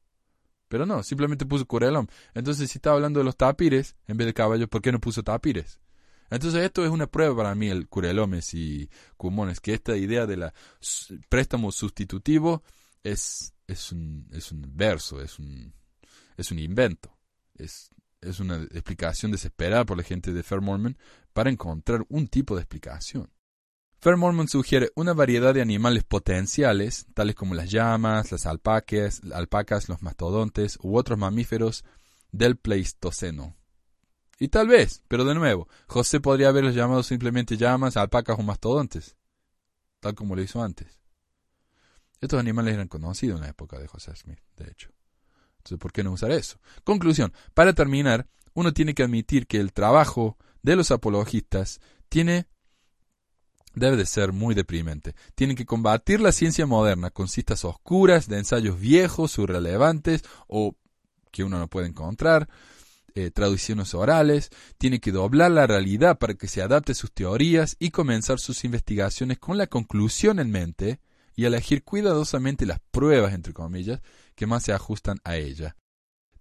[0.68, 2.08] Pero no, simplemente puso curelón.
[2.34, 5.22] Entonces, si estaba hablando de los tapires, en vez de caballos, ¿por qué no puso
[5.22, 5.80] tapires?
[6.30, 10.36] Entonces, esto es una prueba para mí, el curelomes y cumones, que esta idea de
[10.36, 10.54] la
[11.30, 12.62] préstamo sustitutivo
[13.02, 15.72] es es un, es un verso, es un,
[16.36, 17.16] es un invento.
[17.54, 17.90] Es,
[18.20, 20.98] es una explicación desesperada por la gente de Fair Mormon
[21.32, 23.30] para encontrar un tipo de explicación.
[24.00, 29.88] Fair Mormon sugiere una variedad de animales potenciales, tales como las llamas, las alpacas, alpacas,
[29.88, 31.84] los mastodontes u otros mamíferos
[32.30, 33.56] del Pleistoceno.
[34.38, 39.16] Y tal vez, pero de nuevo, José podría haberlos llamado simplemente llamas, alpacas o mastodontes,
[39.98, 41.00] tal como lo hizo antes.
[42.20, 44.90] Estos animales eran conocidos en la época de José Smith, de hecho.
[45.58, 46.58] Entonces, ¿por qué no usar eso?
[46.84, 47.32] Conclusión.
[47.54, 52.46] Para terminar, uno tiene que admitir que el trabajo de los apologistas tiene
[53.74, 55.14] debe de ser muy deprimente.
[55.34, 60.74] Tienen que combatir la ciencia moderna con citas oscuras de ensayos viejos, irrelevantes o
[61.30, 62.48] que uno no puede encontrar,
[63.14, 67.90] eh, traducciones orales, tiene que doblar la realidad para que se adapte sus teorías y
[67.90, 71.00] comenzar sus investigaciones con la conclusión en mente
[71.38, 74.00] y elegir cuidadosamente las pruebas, entre comillas,
[74.34, 75.76] que más se ajustan a ella.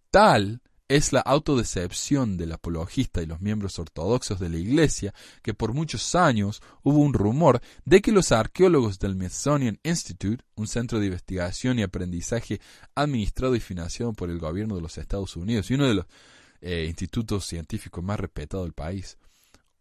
[0.09, 5.75] Tal es la autodecepción del apologista y los miembros ortodoxos de la Iglesia que por
[5.75, 11.05] muchos años hubo un rumor de que los arqueólogos del Smithsonian Institute, un centro de
[11.05, 12.59] investigación y aprendizaje
[12.95, 16.05] administrado y financiado por el gobierno de los Estados Unidos y uno de los
[16.61, 19.19] eh, institutos científicos más respetados del país,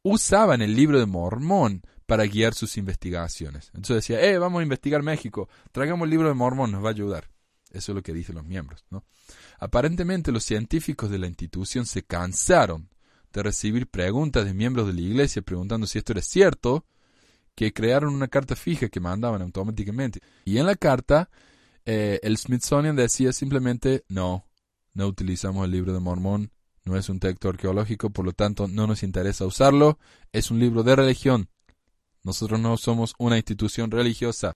[0.03, 3.70] usaban el libro de Mormón para guiar sus investigaciones.
[3.74, 6.92] Entonces decía, eh, vamos a investigar México, traigamos el libro de Mormón, nos va a
[6.92, 7.28] ayudar.
[7.72, 8.84] Eso es lo que dicen los miembros.
[8.90, 9.04] ¿no?
[9.59, 12.88] Aparentemente los científicos de la institución se cansaron
[13.32, 16.86] de recibir preguntas de miembros de la iglesia preguntando si esto era cierto,
[17.54, 20.20] que crearon una carta fija que mandaban automáticamente.
[20.44, 21.28] Y en la carta,
[21.84, 24.46] eh, el Smithsonian decía simplemente, no,
[24.94, 26.52] no utilizamos el libro de Mormón,
[26.84, 29.98] no es un texto arqueológico, por lo tanto no nos interesa usarlo,
[30.32, 31.48] es un libro de religión,
[32.27, 34.53] nosotros no somos una institución religiosa.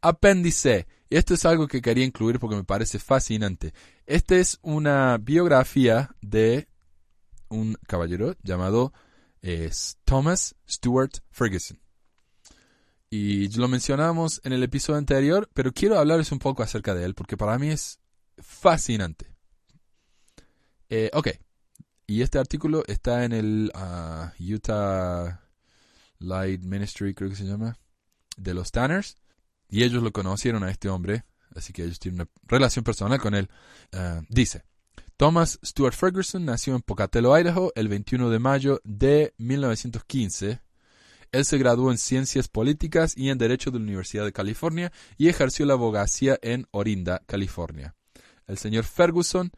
[0.00, 0.88] Apéndice.
[1.08, 3.72] Esto es algo que quería incluir porque me parece fascinante.
[4.04, 6.66] Esta es una biografía de
[7.48, 8.92] un caballero llamado
[9.42, 9.70] eh,
[10.04, 11.78] Thomas Stuart Ferguson.
[13.10, 17.14] Y lo mencionamos en el episodio anterior, pero quiero hablarles un poco acerca de él
[17.14, 18.00] porque para mí es
[18.38, 19.36] fascinante.
[20.88, 21.28] Eh, ok.
[22.08, 25.45] Y este artículo está en el ah, Utah
[26.18, 27.78] Light Ministry, creo que se llama,
[28.36, 29.16] de los Tanners.
[29.68, 33.34] Y ellos lo conocieron a este hombre, así que ellos tienen una relación personal con
[33.34, 33.48] él.
[33.92, 34.64] Ah, dice,
[35.16, 40.60] Thomas Stuart Ferguson nació en Pocatello, Idaho, el 21 de mayo de 1915.
[41.32, 45.28] Él se graduó en Ciencias Políticas y en Derecho de la Universidad de California y
[45.28, 47.94] ejerció la abogacía en Orinda, California.
[48.46, 49.50] El señor Ferguson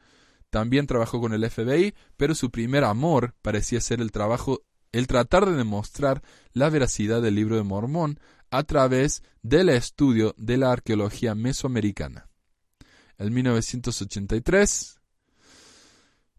[0.51, 5.47] también trabajó con el FBI, pero su primer amor parecía ser el trabajo, el tratar
[5.47, 6.23] de demostrar
[6.53, 8.19] la veracidad del libro de Mormón
[8.51, 12.29] a través del estudio de la arqueología mesoamericana.
[13.19, 15.01] En 1983,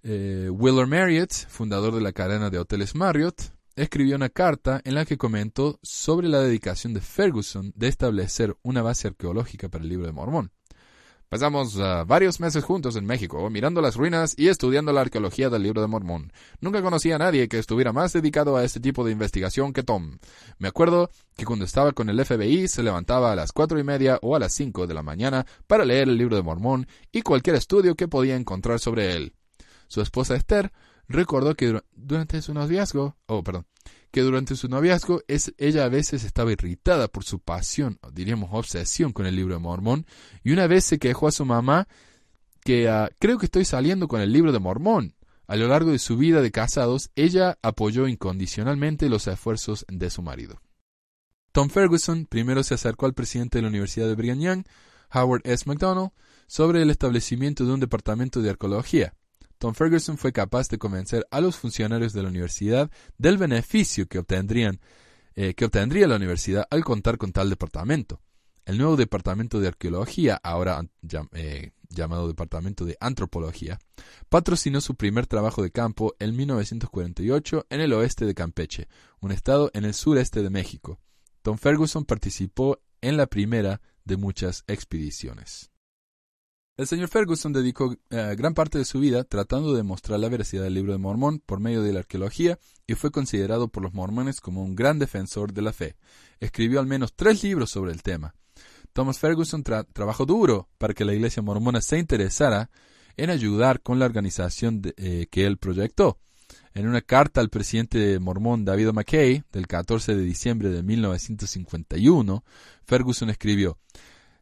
[0.04, 5.06] eh, Willer Marriott, fundador de la cadena de hoteles Marriott, escribió una carta en la
[5.06, 10.06] que comentó sobre la dedicación de Ferguson de establecer una base arqueológica para el libro
[10.06, 10.52] de Mormón.
[11.30, 15.62] Pasamos uh, varios meses juntos en México, mirando las ruinas y estudiando la arqueología del
[15.62, 16.34] libro de Mormón.
[16.60, 20.18] Nunca conocí a nadie que estuviera más dedicado a este tipo de investigación que Tom.
[20.58, 24.18] Me acuerdo que cuando estaba con el FBI se levantaba a las cuatro y media
[24.24, 27.58] o a las cinco de la mañana para leer el libro de Mormón y cualquier
[27.58, 29.36] estudio que podía encontrar sobre él.
[29.88, 30.72] Su esposa Esther
[31.08, 33.68] recordó que durante su noviazgo, oh, perdón,
[34.12, 39.26] que durante su noviazgo ella a veces estaba irritada por su pasión, diríamos obsesión con
[39.26, 40.06] el libro de Mormón,
[40.44, 41.88] y una vez se quejó a su mamá
[42.64, 45.16] que ah, creo que estoy saliendo con el libro de Mormón.
[45.48, 50.22] A lo largo de su vida de casados, ella apoyó incondicionalmente los esfuerzos de su
[50.22, 50.62] marido.
[51.52, 54.64] Tom Ferguson primero se acercó al presidente de la Universidad de Brigham Young,
[55.12, 55.64] Howard S.
[55.68, 56.12] McDonald,
[56.46, 59.16] sobre el establecimiento de un departamento de arqueología.
[59.60, 64.18] Tom Ferguson fue capaz de convencer a los funcionarios de la universidad del beneficio que
[64.18, 64.80] obtendrían
[65.36, 68.22] eh, obtendría la universidad al contar con tal departamento.
[68.66, 70.86] El nuevo departamento de arqueología, ahora
[71.34, 73.80] eh, llamado Departamento de Antropología,
[74.30, 78.88] patrocinó su primer trabajo de campo en 1948 en el oeste de Campeche,
[79.20, 81.00] un estado en el sureste de México.
[81.42, 85.72] Tom Ferguson participó en la primera de muchas expediciones.
[86.80, 90.64] El señor Ferguson dedicó eh, gran parte de su vida tratando de demostrar la veracidad
[90.64, 92.58] del libro de Mormón por medio de la arqueología
[92.88, 95.98] y fue considerado por los mormones como un gran defensor de la fe.
[96.40, 98.34] Escribió al menos tres libros sobre el tema.
[98.94, 102.70] Thomas Ferguson trabajó duro para que la iglesia mormona se interesara
[103.18, 106.18] en ayudar con la organización eh, que él proyectó.
[106.74, 112.42] En una carta al presidente mormón David McKay del 14 de diciembre de 1951,
[112.86, 113.78] Ferguson escribió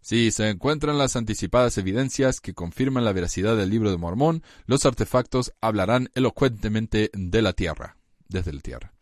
[0.02, 4.86] si se encuentran las anticipadas evidencias que confirman la veracidad del libro de Mormón, los
[4.86, 7.98] artefactos hablarán elocuentemente de la tierra,
[8.30, 8.94] desde la tierra.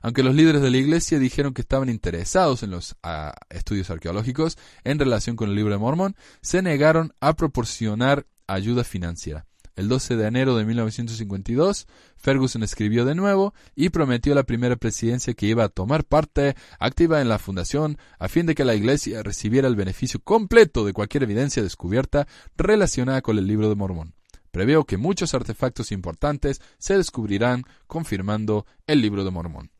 [0.00, 4.56] Aunque los líderes de la iglesia dijeron que estaban interesados en los ah, estudios arqueológicos
[4.84, 9.47] en relación con el libro de Mormón, se negaron a proporcionar ayuda financiera.
[9.78, 14.74] El 12 de enero de 1952, Ferguson escribió de nuevo y prometió a la primera
[14.74, 18.74] presidencia que iba a tomar parte activa en la fundación a fin de que la
[18.74, 22.26] Iglesia recibiera el beneficio completo de cualquier evidencia descubierta
[22.56, 24.14] relacionada con el libro de Mormón.
[24.50, 29.70] Previó que muchos artefactos importantes se descubrirán confirmando el libro de Mormón.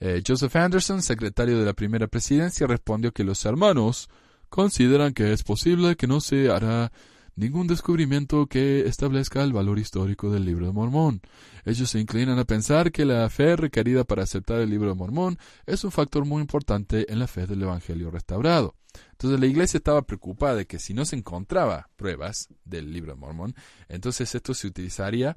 [0.00, 4.08] Eh, Joseph Anderson, secretario de la primera presidencia, respondió que los hermanos
[4.48, 6.90] consideran que es posible que no se hará
[7.36, 11.20] ningún descubrimiento que establezca el valor histórico del libro de Mormón.
[11.64, 15.38] Ellos se inclinan a pensar que la fe requerida para aceptar el libro de Mormón
[15.66, 18.76] es un factor muy importante en la fe del Evangelio restaurado.
[19.12, 23.18] Entonces la iglesia estaba preocupada de que si no se encontraba pruebas del libro de
[23.18, 23.54] Mormón,
[23.88, 25.36] entonces esto se utilizaría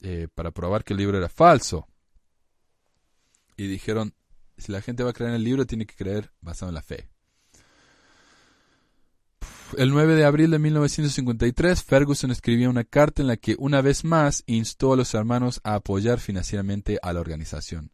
[0.00, 1.88] eh, para probar que el libro era falso.
[3.56, 4.14] Y dijeron,
[4.56, 6.82] si la gente va a creer en el libro, tiene que creer basado en la
[6.82, 7.08] fe.
[9.76, 14.02] El 9 de abril de 1953, Ferguson escribió una carta en la que una vez
[14.02, 17.90] más instó a los hermanos a apoyar financieramente a la organización.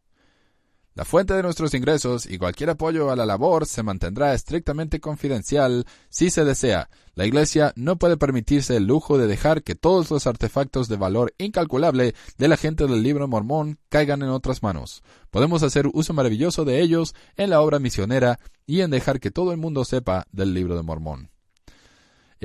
[0.93, 5.85] La fuente de nuestros ingresos y cualquier apoyo a la labor se mantendrá estrictamente confidencial
[6.07, 6.89] si se desea.
[7.15, 11.33] La Iglesia no puede permitirse el lujo de dejar que todos los artefactos de valor
[11.37, 15.03] incalculable de la gente del libro mormón caigan en otras manos.
[15.31, 19.51] Podemos hacer uso maravilloso de ellos en la obra misionera y en dejar que todo
[19.51, 21.34] el mundo sepa del libro de Mormón.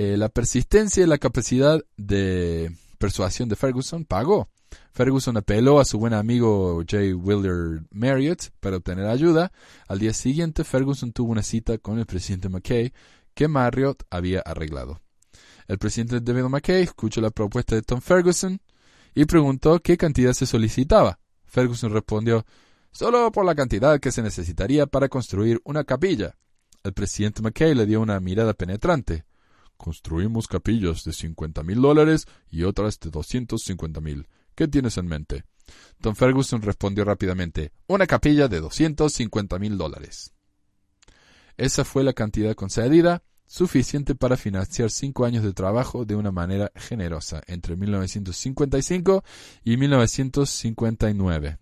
[0.02, 4.48] Eh, la persistencia y la capacidad de persuasión de Ferguson pagó.
[4.94, 7.14] Ferguson apeló a su buen amigo J.
[7.14, 9.52] Willard Marriott para obtener ayuda.
[9.88, 12.94] Al día siguiente, Ferguson tuvo una cita con el presidente McKay
[13.34, 15.02] que Marriott había arreglado.
[15.68, 18.58] El presidente David McKay escuchó la propuesta de Tom Ferguson
[19.14, 21.18] y preguntó qué cantidad se solicitaba.
[21.44, 22.46] Ferguson respondió
[22.90, 26.36] solo por la cantidad que se necesitaría para construir una capilla.
[26.84, 29.26] El presidente McKay le dio una mirada penetrante.
[29.82, 34.28] Construimos capillas de cincuenta mil dólares y otras de doscientos cincuenta mil.
[34.54, 35.44] ¿Qué tienes en mente?
[36.02, 40.34] Tom Ferguson respondió rápidamente, una capilla de 250 mil dólares.
[41.56, 46.70] Esa fue la cantidad concedida, suficiente para financiar cinco años de trabajo de una manera
[46.74, 49.24] generosa entre 1955
[49.64, 51.56] y 1959.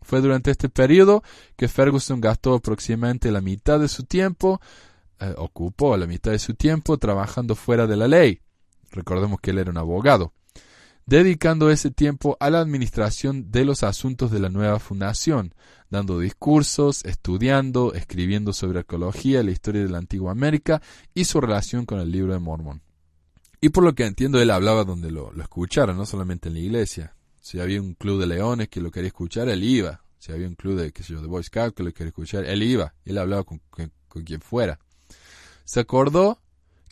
[0.00, 1.22] Fue durante este periodo
[1.54, 4.60] que Ferguson gastó aproximadamente la mitad de su tiempo,
[5.22, 8.40] eh, ocupó la mitad de su tiempo trabajando fuera de la ley.
[8.90, 10.32] Recordemos que él era un abogado
[11.06, 15.54] dedicando ese tiempo a la administración de los asuntos de la nueva fundación,
[15.90, 20.80] dando discursos, estudiando, escribiendo sobre arqueología, la historia de la antigua América
[21.14, 22.82] y su relación con el libro de Mormón.
[23.60, 26.60] Y por lo que entiendo, él hablaba donde lo, lo escucharan, no solamente en la
[26.60, 27.14] iglesia.
[27.40, 30.02] Si había un club de leones que lo quería escuchar, él iba.
[30.18, 32.44] Si había un club de, qué sé yo, de Boy Scout que lo quería escuchar,
[32.44, 32.94] él iba.
[33.04, 34.78] Él hablaba con, con quien fuera.
[35.72, 36.38] Se acordó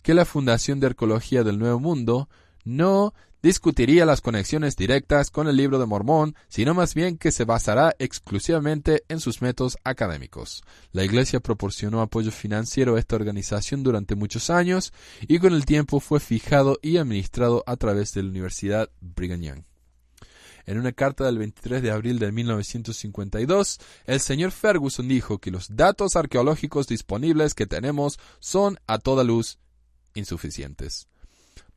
[0.01, 2.29] que la Fundación de Arqueología del Nuevo Mundo
[2.63, 3.13] no
[3.43, 7.93] discutiría las conexiones directas con el libro de Mormón, sino más bien que se basará
[7.99, 10.63] exclusivamente en sus métodos académicos.
[10.93, 14.93] La Iglesia proporcionó apoyo financiero a esta organización durante muchos años
[15.27, 19.70] y con el tiempo fue fijado y administrado a través de la Universidad Brigham Young.
[20.65, 25.75] En una carta del 23 de abril de 1952, el señor Ferguson dijo que los
[25.75, 29.59] datos arqueológicos disponibles que tenemos son a toda luz
[30.13, 31.07] insuficientes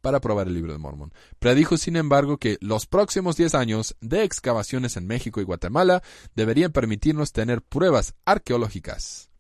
[0.04, 1.14] para probar el libro de Mormón.
[1.38, 6.02] Predijo, sin embargo, que los próximos 10 años de excavaciones en México y Guatemala
[6.34, 9.30] deberían permitirnos tener pruebas arqueológicas.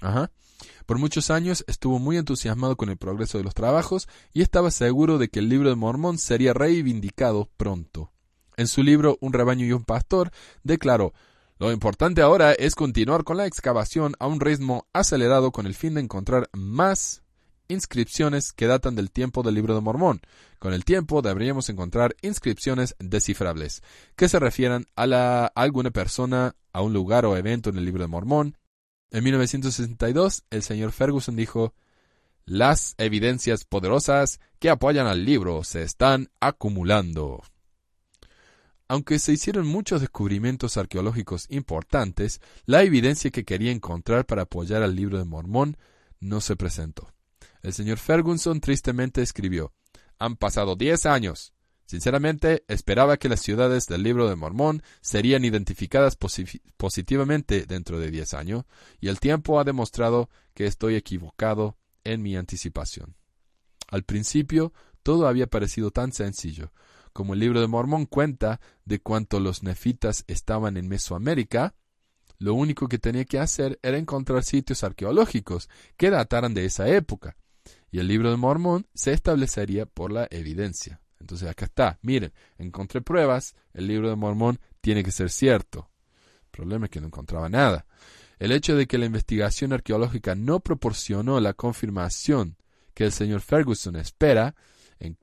[0.00, 0.30] Ajá.
[0.90, 5.18] Por muchos años estuvo muy entusiasmado con el progreso de los trabajos y estaba seguro
[5.18, 8.10] de que el libro de Mormón sería reivindicado pronto.
[8.56, 10.32] En su libro Un rebaño y un pastor
[10.64, 11.12] declaró
[11.60, 15.94] lo importante ahora es continuar con la excavación a un ritmo acelerado con el fin
[15.94, 17.22] de encontrar más
[17.68, 20.20] inscripciones que datan del tiempo del libro de Mormón.
[20.58, 23.84] Con el tiempo deberíamos encontrar inscripciones descifrables,
[24.16, 28.02] que se refieran a, la, alguna persona, a un lugar o evento en el libro
[28.02, 28.56] de Mormón.
[29.10, 31.74] En 1962, el señor Ferguson dijo,
[32.44, 37.42] las evidencias poderosas que apoyan al libro se están acumulando.
[38.88, 44.96] Aunque se hicieron muchos descubrimientos arqueológicos importantes, la evidencia que quería encontrar para apoyar al
[44.96, 45.76] libro de Mormón
[46.18, 47.12] no se presentó.
[47.62, 49.72] El señor Ferguson tristemente escribió,
[50.18, 51.52] Han pasado diez años.
[51.90, 56.16] Sinceramente, esperaba que las ciudades del libro de Mormón serían identificadas
[56.76, 58.62] positivamente dentro de diez años,
[59.00, 63.16] y el tiempo ha demostrado que estoy equivocado en mi anticipación.
[63.88, 64.72] Al principio,
[65.02, 66.70] todo había parecido tan sencillo.
[67.12, 71.74] Como el libro de Mormón cuenta de cuánto los nefitas estaban en Mesoamérica,
[72.38, 77.36] lo único que tenía que hacer era encontrar sitios arqueológicos que dataran de esa época
[77.90, 81.00] y el libro de Mormón se establecería por la evidencia.
[81.20, 85.90] Entonces acá está, miren, encontré pruebas, el libro de Mormón tiene que ser cierto.
[86.44, 87.86] El problema es que no encontraba nada.
[88.38, 92.56] El hecho de que la investigación arqueológica no proporcionó la confirmación
[92.94, 94.54] que el señor Ferguson espera,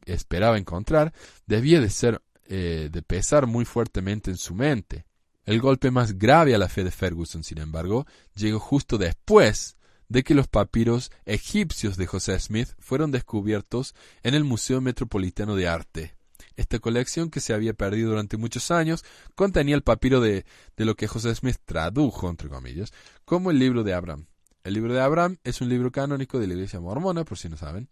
[0.05, 1.13] esperaba encontrar,
[1.45, 5.05] debía de ser eh, de pesar muy fuertemente en su mente.
[5.45, 9.76] El golpe más grave a la fe de Ferguson, sin embargo, llegó justo después
[10.09, 15.67] de que los papiros egipcios de José Smith fueron descubiertos en el Museo Metropolitano de
[15.67, 16.15] Arte.
[16.55, 19.03] Esta colección, que se había perdido durante muchos años,
[19.35, 20.45] contenía el papiro de,
[20.75, 22.93] de lo que José Smith tradujo, entre comillas,
[23.25, 24.25] como el libro de Abraham.
[24.63, 27.57] El libro de Abraham es un libro canónico de la Iglesia mormona, por si no
[27.57, 27.87] saben.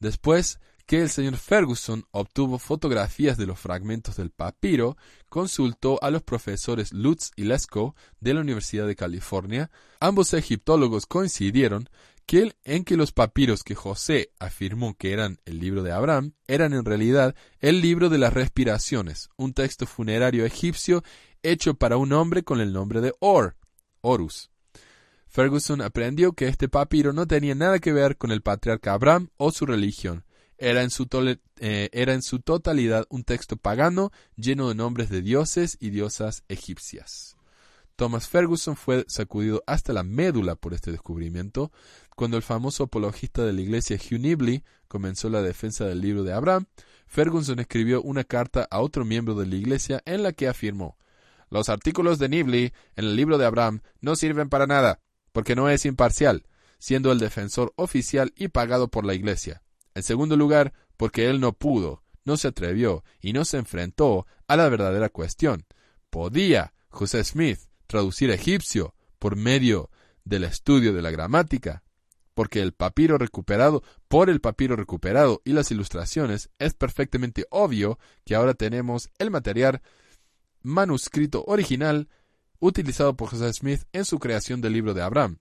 [0.00, 4.96] Después que el señor Ferguson obtuvo fotografías de los fragmentos del papiro,
[5.28, 9.70] consultó a los profesores Lutz y Lesko de la Universidad de California.
[10.00, 11.88] Ambos egiptólogos coincidieron
[12.26, 16.72] que en que los papiros que José afirmó que eran el libro de Abraham eran
[16.72, 21.04] en realidad el libro de las respiraciones, un texto funerario egipcio
[21.44, 23.56] hecho para un hombre con el nombre de Or,
[24.00, 24.50] Horus.
[25.28, 29.52] Ferguson aprendió que este papiro no tenía nada que ver con el patriarca Abraham o
[29.52, 30.24] su religión,
[30.60, 31.08] era en, su
[31.58, 36.44] eh, era en su totalidad un texto pagano lleno de nombres de dioses y diosas
[36.48, 37.36] egipcias.
[37.96, 41.70] Thomas Ferguson fue sacudido hasta la médula por este descubrimiento.
[42.16, 46.32] Cuando el famoso apologista de la iglesia Hugh Nibley comenzó la defensa del libro de
[46.32, 46.66] Abraham,
[47.06, 50.96] Ferguson escribió una carta a otro miembro de la iglesia en la que afirmó
[51.50, 55.00] Los artículos de Nibley en el libro de Abraham no sirven para nada,
[55.32, 56.46] porque no es imparcial,
[56.78, 59.62] siendo el defensor oficial y pagado por la iglesia.
[59.94, 64.56] En segundo lugar, porque él no pudo, no se atrevió y no se enfrentó a
[64.56, 65.66] la verdadera cuestión.
[66.10, 69.90] ¿Podía José Smith traducir egipcio por medio
[70.24, 71.82] del estudio de la gramática?
[72.34, 78.34] Porque el papiro recuperado, por el papiro recuperado y las ilustraciones, es perfectamente obvio que
[78.34, 79.82] ahora tenemos el material
[80.62, 82.08] manuscrito original
[82.58, 85.38] utilizado por José Smith en su creación del libro de Abraham.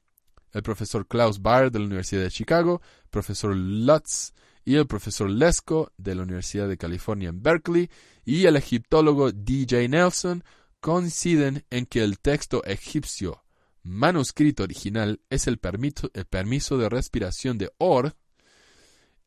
[0.52, 4.34] El profesor Klaus Baer de la Universidad de Chicago, profesor Lutz
[4.66, 7.90] y el profesor Lesko de la Universidad de California en Berkeley
[8.26, 9.88] y el egiptólogo D.J.
[9.88, 10.44] Nelson
[10.80, 13.44] coinciden en que el texto egipcio
[13.84, 15.60] manuscrito original es el,
[16.14, 18.16] el permiso de respiración de Or.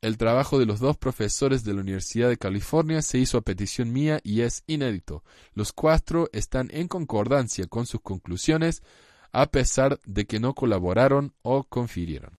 [0.00, 3.92] El trabajo de los dos profesores de la Universidad de California se hizo a petición
[3.92, 5.22] mía y es inédito.
[5.54, 8.82] Los cuatro están en concordancia con sus conclusiones
[9.32, 12.38] a pesar de que no colaboraron o confirieron.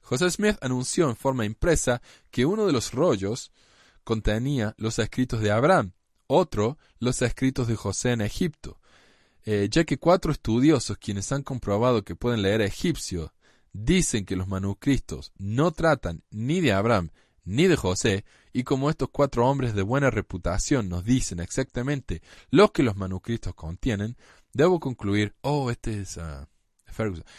[0.00, 3.52] José Smith anunció en forma impresa que uno de los rollos
[4.02, 5.92] contenía los escritos de Abraham,
[6.26, 8.80] otro los escritos de José en Egipto,
[9.44, 13.32] eh, ya que cuatro estudiosos quienes han comprobado que pueden leer egipcio
[13.72, 17.10] dicen que los manuscritos no tratan ni de Abraham
[17.44, 22.72] ni de José, y como estos cuatro hombres de buena reputación nos dicen exactamente lo
[22.72, 24.16] que los manuscritos contienen,
[24.52, 26.18] debo concluir, oh, este es...
[26.18, 26.48] Ah,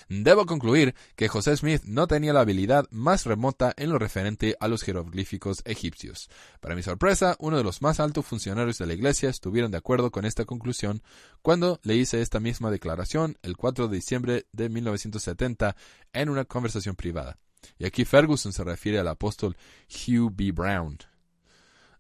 [0.10, 4.68] Debo concluir que José Smith no tenía la habilidad más remota en lo referente a
[4.68, 6.30] los jeroglíficos egipcios.
[6.60, 10.12] Para mi sorpresa, uno de los más altos funcionarios de la Iglesia estuvieron de acuerdo
[10.12, 11.04] con esta conclusión
[11.42, 15.76] cuando le hice esta misma declaración el 4 de diciembre de 1970
[16.14, 17.38] en una conversación privada.
[17.78, 19.56] Y aquí Ferguson se refiere al apóstol
[19.90, 20.52] Hugh B.
[20.52, 20.98] Brown.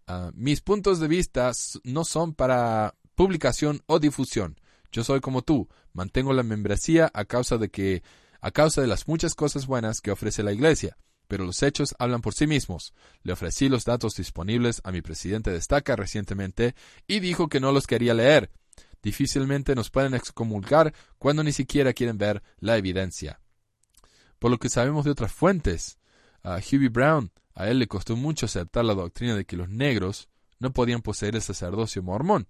[0.07, 1.51] Ah, mis puntos de vista
[1.84, 4.59] no son para publicación o difusión.
[4.92, 8.04] Yo soy como tú, mantengo la membresía a causa de que
[8.42, 12.22] a causa de las muchas cosas buenas que ofrece la Iglesia, pero los hechos hablan
[12.22, 12.94] por sí mismos.
[13.24, 16.76] Le ofrecí los datos disponibles a mi presidente de estaca recientemente
[17.08, 18.52] y dijo que no los quería leer.
[19.02, 23.39] Difícilmente nos pueden excomulgar cuando ni siquiera quieren ver la evidencia.
[24.39, 26.00] Por lo que sabemos de otras fuentes,
[26.44, 30.30] a Hughie Brown, a él le costó mucho aceptar la doctrina de que los negros
[30.60, 32.48] no podían poseer el sacerdocio mormón.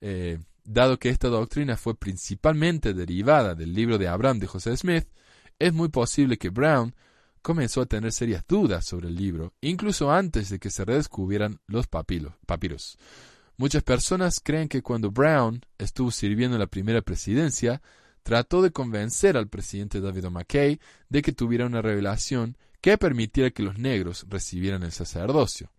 [0.00, 0.38] Eh,
[0.70, 5.08] Dado que esta doctrina fue principalmente derivada del libro de Abraham de José Smith,
[5.58, 6.94] es muy posible que Brown
[7.40, 11.86] comenzó a tener serias dudas sobre el libro, incluso antes de que se redescubrieran los
[11.86, 12.98] papiros.
[13.56, 17.80] Muchas personas creen que cuando Brown estuvo sirviendo en la primera presidencia,
[18.22, 23.62] trató de convencer al presidente David McKay de que tuviera una revelación que permitiera que
[23.62, 25.70] los negros recibieran el sacerdocio.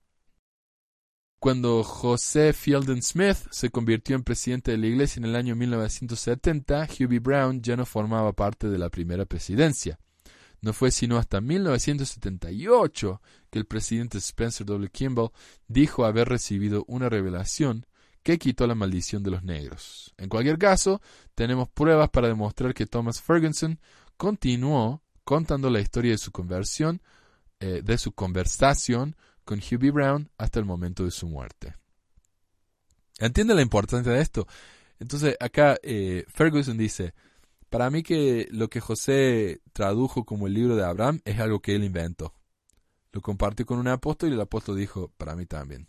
[1.40, 6.86] Cuando José Fielding Smith se convirtió en presidente de la Iglesia en el año 1970,
[7.00, 9.98] Hughie Brown ya no formaba parte de la primera presidencia.
[10.62, 14.90] No fue sino hasta 1978 que el presidente Spencer W.
[14.92, 15.32] Kimball
[15.70, 17.86] dijo haber recibido una revelación
[18.22, 20.14] que quitó la maldición de los negros.
[20.18, 21.02] En cualquier caso,
[21.36, 23.80] tenemos pruebas para demostrar que Thomas Ferguson
[24.18, 27.02] continuó contando la historia de su conversión,
[27.62, 29.16] eh, de su conversación
[29.50, 31.74] con Hubie Brown hasta el momento de su muerte.
[33.18, 34.47] ¿Entiende la importancia de esto?
[35.00, 37.16] Entonces acá eh, Ferguson dice,
[37.68, 41.74] para mí que lo que José tradujo como el libro de Abraham es algo que
[41.74, 42.36] él inventó.
[43.12, 45.88] Lo compartió con un apóstol y el apóstol dijo, para mí también.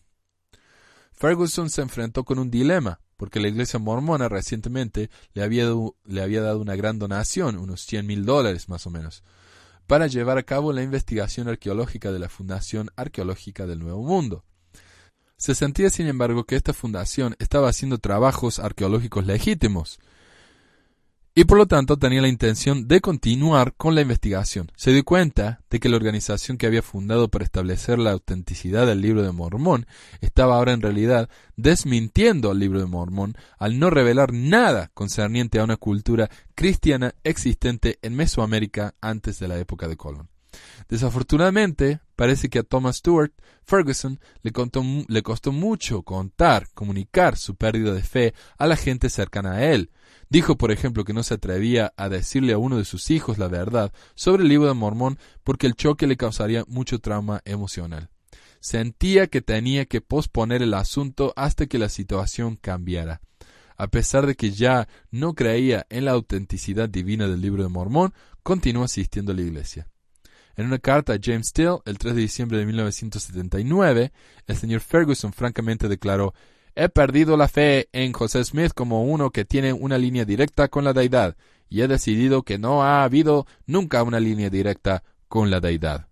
[1.13, 5.67] Ferguson se enfrentó con un dilema, porque la iglesia mormona recientemente le había,
[6.05, 9.23] le había dado una gran donación, unos 100 mil dólares más o menos,
[9.91, 14.45] para llevar a cabo la investigación arqueológica de la Fundación Arqueológica del Nuevo Mundo.
[15.37, 19.99] Se sentía, sin embargo, que esta fundación estaba haciendo trabajos arqueológicos legítimos,
[21.35, 24.71] y por lo tanto tenía la intención de continuar con la investigación.
[24.75, 29.01] Se dio cuenta de que la organización que había fundado para establecer la autenticidad del
[29.01, 29.87] libro de Mormón
[30.21, 35.65] estaba ahora en realidad desmintiendo al libro de Mormón al no revelar nada concerniente a
[35.65, 40.29] una cultura cristiana existente en Mesoamérica antes de la época de Colón.
[40.89, 43.33] Desafortunadamente, parece que a Thomas Stewart
[43.65, 44.53] Ferguson le,
[45.07, 49.91] le costó mucho contar, comunicar su pérdida de fe a la gente cercana a él,
[50.31, 53.49] Dijo, por ejemplo, que no se atrevía a decirle a uno de sus hijos la
[53.49, 58.11] verdad sobre el libro de Mormón porque el choque le causaría mucho trauma emocional.
[58.61, 63.21] Sentía que tenía que posponer el asunto hasta que la situación cambiara.
[63.77, 68.15] A pesar de que ya no creía en la autenticidad divina del libro de Mormón,
[68.45, 69.89] continuó asistiendo a la iglesia.
[70.55, 74.13] En una carta a James Steele, el 3 de diciembre de 1979,
[74.47, 76.35] el señor Ferguson francamente declaró
[76.75, 80.85] He perdido la fe en José Smith como uno que tiene una línea directa con
[80.85, 81.37] la deidad,
[81.69, 86.09] y he decidido que no ha habido nunca una línea directa con la deidad.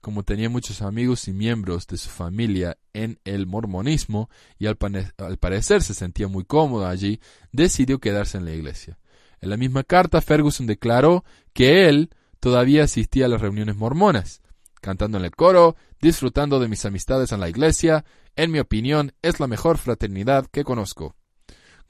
[0.00, 4.78] Como tenía muchos amigos y miembros de su familia en el mormonismo y al,
[5.18, 7.20] al parecer se sentía muy cómodo allí,
[7.52, 8.98] decidió quedarse en la iglesia.
[9.40, 12.10] En la misma carta, Ferguson declaró que él
[12.40, 14.40] todavía asistía a las reuniones mormonas.
[14.80, 18.04] Cantando en el coro, disfrutando de mis amistades en la iglesia.
[18.36, 21.16] En mi opinión, es la mejor fraternidad que conozco.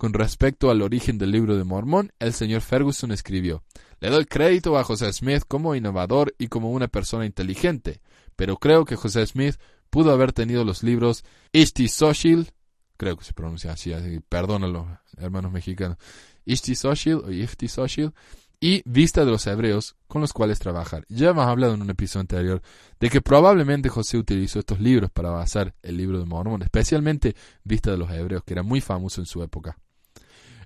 [0.00, 3.62] Con respecto al origen del libro de Mormón, el señor Ferguson escribió,
[4.00, 8.00] Le doy crédito a José Smith como innovador y como una persona inteligente,
[8.34, 9.56] pero creo que José Smith
[9.90, 11.22] pudo haber tenido los libros
[11.52, 12.50] Ishti Soshil,
[12.96, 14.88] creo que se pronuncia así, así perdónalo,
[15.18, 15.98] hermanos mexicanos,
[16.46, 18.14] Ishti Soshil o Ishti Soshil,
[18.60, 21.06] y Vista de los Hebreos, con los cuales trabajar.
[21.08, 22.62] Ya hemos hablado en un episodio anterior
[23.00, 27.34] de que probablemente José utilizó estos libros para basar el libro de Mormón, especialmente
[27.64, 29.78] Vista de los Hebreos, que era muy famoso en su época.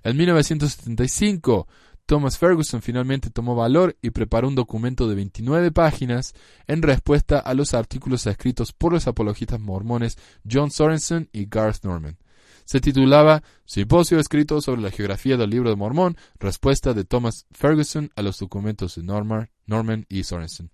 [0.03, 1.67] En 1975,
[2.05, 6.35] Thomas Ferguson finalmente tomó valor y preparó un documento de 29 páginas
[6.67, 10.17] en respuesta a los artículos escritos por los apologistas mormones
[10.47, 12.17] John Sorensen y Garth Norman.
[12.65, 18.11] Se titulaba Simposio escrito sobre la geografía del libro de Mormón, respuesta de Thomas Ferguson
[18.15, 20.71] a los documentos de Norman, Norman y Sorensen.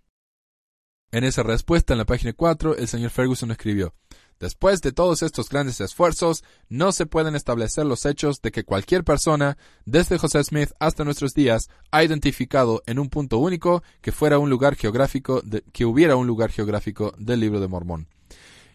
[1.11, 3.93] En esa respuesta, en la página 4, el señor Ferguson escribió
[4.39, 9.03] Después de todos estos grandes esfuerzos, no se pueden establecer los hechos de que cualquier
[9.03, 14.39] persona, desde José Smith hasta nuestros días, ha identificado en un punto único que fuera
[14.39, 18.07] un lugar geográfico, que hubiera un lugar geográfico del libro de Mormón.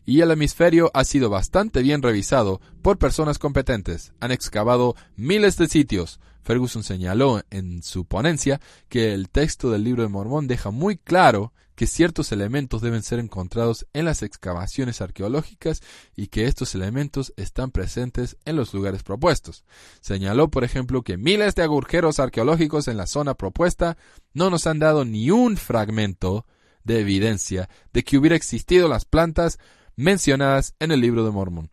[0.07, 4.13] Y el hemisferio ha sido bastante bien revisado por personas competentes.
[4.21, 6.21] Han excavado miles de sitios.
[6.43, 11.53] Ferguson señaló en su ponencia que el texto del libro de Mormón deja muy claro
[11.75, 15.83] que ciertos elementos deben ser encontrados en las excavaciones arqueológicas
[16.17, 19.65] y que estos elementos están presentes en los lugares propuestos.
[20.01, 23.99] Señaló, por ejemplo, que miles de agujeros arqueológicos en la zona propuesta
[24.33, 26.47] no nos han dado ni un fragmento
[26.83, 29.59] de evidencia de que hubiera existido las plantas
[29.97, 31.71] mencionadas en el libro de Mormón.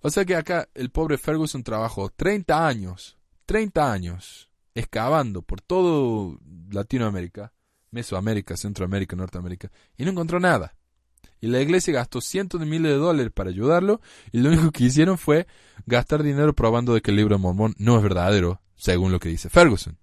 [0.00, 6.38] O sea que acá el pobre Ferguson trabajó 30 años, 30 años, excavando por todo
[6.70, 7.52] Latinoamérica
[7.94, 10.74] Mesoamérica, Centroamérica, Norteamérica, y no encontró nada.
[11.40, 14.00] Y la iglesia gastó cientos de miles de dólares para ayudarlo,
[14.32, 15.46] y lo único que hicieron fue
[15.86, 19.28] gastar dinero probando de que el libro de Mormón no es verdadero, según lo que
[19.28, 19.96] dice Ferguson.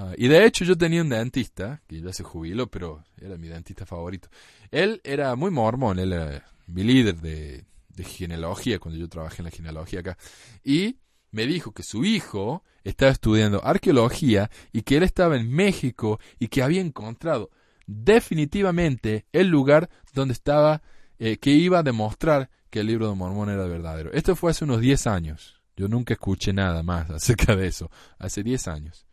[0.00, 3.48] Ah, y de hecho yo tenía un dentista, que ya se jubiló, pero era mi
[3.48, 4.30] dentista favorito.
[4.70, 9.44] Él era muy mormón, él era mi líder de, de genealogía cuando yo trabajé en
[9.44, 10.16] la genealogía acá.
[10.64, 10.96] Y
[11.32, 16.48] me dijo que su hijo estaba estudiando arqueología y que él estaba en México y
[16.48, 17.50] que había encontrado
[17.86, 20.82] definitivamente el lugar donde estaba,
[21.18, 24.10] eh, que iba a demostrar que el libro de Mormón era verdadero.
[24.14, 25.60] Esto fue hace unos 10 años.
[25.76, 27.90] Yo nunca escuché nada más acerca de eso.
[28.18, 29.09] Hace 10 años.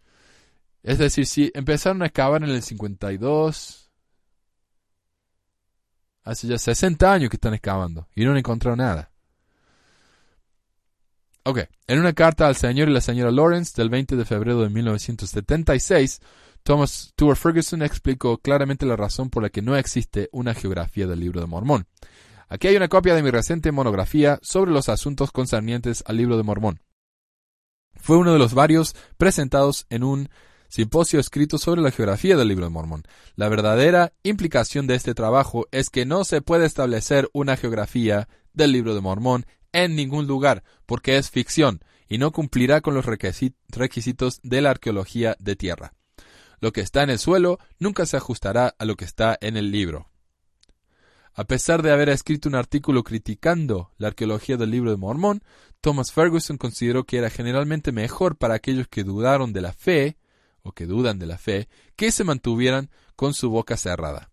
[0.88, 3.92] Es decir, si empezaron a excavar en el 52,
[6.24, 9.12] hace ya 60 años que están excavando y no han encontrado nada.
[11.44, 14.70] Ok, en una carta al señor y la señora Lawrence del 20 de febrero de
[14.70, 16.22] 1976,
[16.64, 21.20] Thomas Stuart Ferguson explicó claramente la razón por la que no existe una geografía del
[21.20, 21.86] libro de Mormón.
[22.48, 26.44] Aquí hay una copia de mi reciente monografía sobre los asuntos concernientes al libro de
[26.44, 26.80] Mormón.
[27.98, 30.30] Fue uno de los varios presentados en un
[30.68, 33.04] simposio escrito sobre la geografía del libro de Mormón.
[33.36, 38.72] La verdadera implicación de este trabajo es que no se puede establecer una geografía del
[38.72, 44.40] libro de Mormón en ningún lugar, porque es ficción y no cumplirá con los requisitos
[44.44, 45.94] de la arqueología de tierra.
[46.60, 49.72] Lo que está en el suelo nunca se ajustará a lo que está en el
[49.72, 50.10] libro.
[51.34, 55.44] A pesar de haber escrito un artículo criticando la arqueología del libro de Mormón,
[55.82, 60.18] Thomas Ferguson consideró que era generalmente mejor para aquellos que dudaron de la fe,
[60.68, 64.30] o que dudan de la fe, que se mantuvieran con su boca cerrada.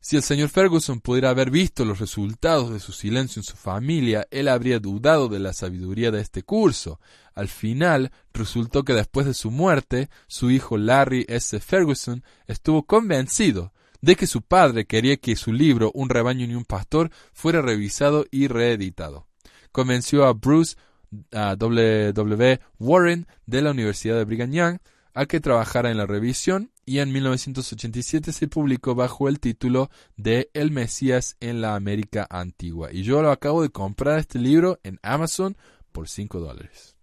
[0.00, 4.26] Si el señor Ferguson pudiera haber visto los resultados de su silencio en su familia,
[4.30, 7.00] él habría dudado de la sabiduría de este curso.
[7.34, 11.58] Al final, resultó que después de su muerte, su hijo Larry S.
[11.58, 16.64] Ferguson estuvo convencido de que su padre quería que su libro Un rebaño y un
[16.64, 19.26] pastor fuera revisado y reeditado.
[19.72, 20.76] Convenció a Bruce
[21.10, 22.60] W.
[22.78, 24.78] Warren de la Universidad de Brigham Young
[25.14, 30.50] a que trabajara en la revisión y en 1987 se publicó bajo el título de
[30.54, 32.92] El Mesías en la América Antigua.
[32.92, 35.56] Y yo lo acabo de comprar este libro en Amazon
[35.92, 36.96] por 5 dólares.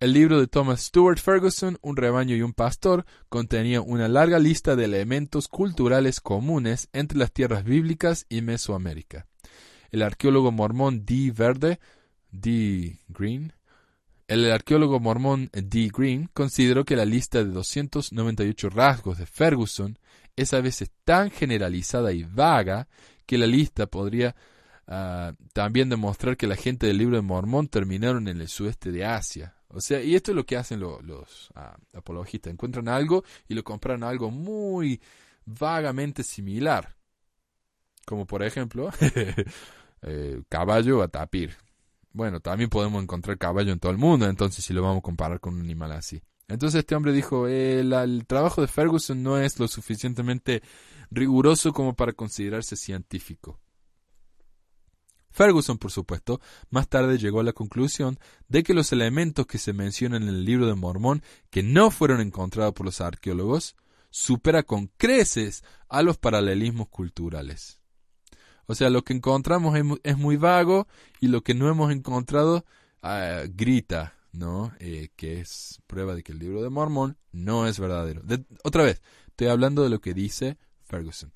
[0.00, 4.76] El libro de Thomas Stuart Ferguson, Un rebaño y un pastor, contenía una larga lista
[4.76, 9.26] de elementos culturales comunes entre las tierras bíblicas y Mesoamérica.
[9.90, 11.32] El arqueólogo mormón D.
[11.34, 11.80] Verde,
[12.30, 12.98] D.
[13.08, 13.52] Green,
[14.28, 15.90] el arqueólogo mormón D.
[15.92, 19.98] Green consideró que la lista de 298 rasgos de Ferguson
[20.36, 22.88] es a veces tan generalizada y vaga
[23.26, 24.36] que la lista podría
[24.86, 29.04] ah, también demostrar que la gente del libro de Mormón terminaron en el sudeste de
[29.04, 29.54] Asia.
[29.68, 32.52] O sea, y esto es lo que hacen los ah, apologistas.
[32.52, 35.00] Encuentran algo y lo compran algo muy
[35.44, 36.96] vagamente similar.
[38.06, 38.90] Como por ejemplo,
[40.02, 41.56] eh, caballo a tapir.
[42.12, 45.40] Bueno, también podemos encontrar caballo en todo el mundo, entonces si lo vamos a comparar
[45.40, 46.22] con un animal así.
[46.48, 50.62] Entonces este hombre dijo, el, el trabajo de Ferguson no es lo suficientemente
[51.10, 53.60] riguroso como para considerarse científico.
[55.30, 56.40] Ferguson, por supuesto,
[56.70, 60.44] más tarde llegó a la conclusión de que los elementos que se mencionan en el
[60.44, 63.76] libro de Mormón, que no fueron encontrados por los arqueólogos,
[64.10, 67.77] supera con creces a los paralelismos culturales.
[68.70, 70.86] O sea, lo que encontramos es, muy vago
[71.20, 72.66] y lo que no hemos encontrado
[73.02, 74.72] ah, grita, ¿no?
[74.78, 78.22] Eh, que es prueba de que el libro de Mormón no es verdadero.
[78.62, 81.32] otra vez, estoy hablando de lo que dice Ferguson.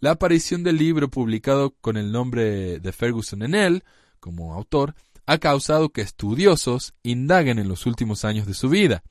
[0.00, 3.84] La aparición del libro publicado con el nombre de Ferguson en él,
[4.18, 4.94] como autor,
[5.26, 9.02] ha causado que estudiosos indaguen en los últimos años de su vida.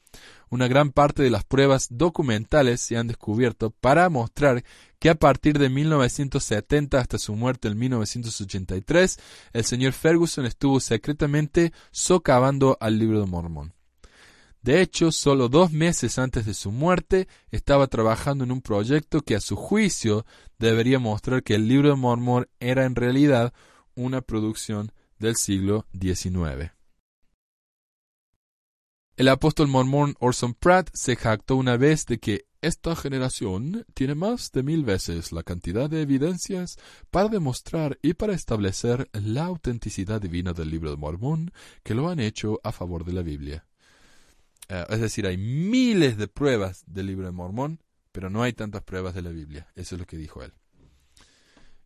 [0.49, 4.63] Una gran parte de las pruebas documentales se han descubierto para mostrar
[4.99, 9.17] que a partir de 1970 hasta su muerte en 1983,
[9.53, 13.73] el señor Ferguson estuvo secretamente socavando al libro de Mormón.
[14.61, 19.35] De hecho, solo dos meses antes de su muerte, estaba trabajando en un proyecto que
[19.35, 20.25] a su juicio
[20.59, 23.53] debería mostrar que el libro de Mormón era en realidad
[23.95, 24.91] una producción
[25.21, 26.71] del siglo XIX.
[29.15, 34.51] El apóstol mormón Orson Pratt se jactó una vez de que esta generación tiene más
[34.51, 36.77] de mil veces la cantidad de evidencias
[37.11, 41.51] para demostrar y para establecer la autenticidad divina del libro de Mormón
[41.83, 43.65] que lo han hecho a favor de la Biblia.
[44.69, 48.83] Eh, es decir, hay miles de pruebas del libro de Mormón, pero no hay tantas
[48.83, 49.71] pruebas de la Biblia.
[49.75, 50.53] Eso es lo que dijo él.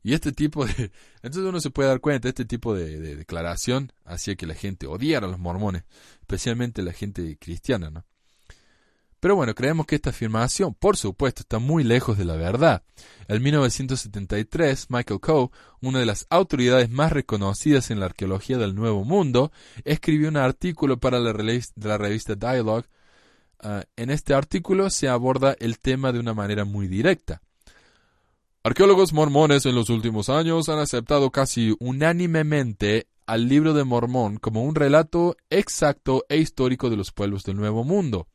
[0.05, 0.91] Y este tipo de...
[1.23, 5.25] Entonces uno se puede dar cuenta, este tipo de, declaración hacía que la gente odiara
[5.25, 5.83] a los mormones,
[6.19, 8.05] especialmente la gente cristiana, ¿no?
[9.19, 12.83] Pero bueno, creemos que esta afirmación, por supuesto, está muy lejos de la verdad.
[13.27, 15.49] En 1973, Michael Coe,
[15.81, 19.51] una de las autoridades más reconocidas en la arqueología del Nuevo Mundo,
[19.85, 22.87] escribió un artículo para la, revista Dialogue.
[23.59, 27.41] Ah, en este artículo se aborda el tema de una manera muy directa.
[28.65, 34.63] Arqueólogos mormones en los últimos años han aceptado casi unánimemente al libro de Mormón como
[34.63, 38.27] un relato exacto e histórico de los pueblos del Nuevo Mundo.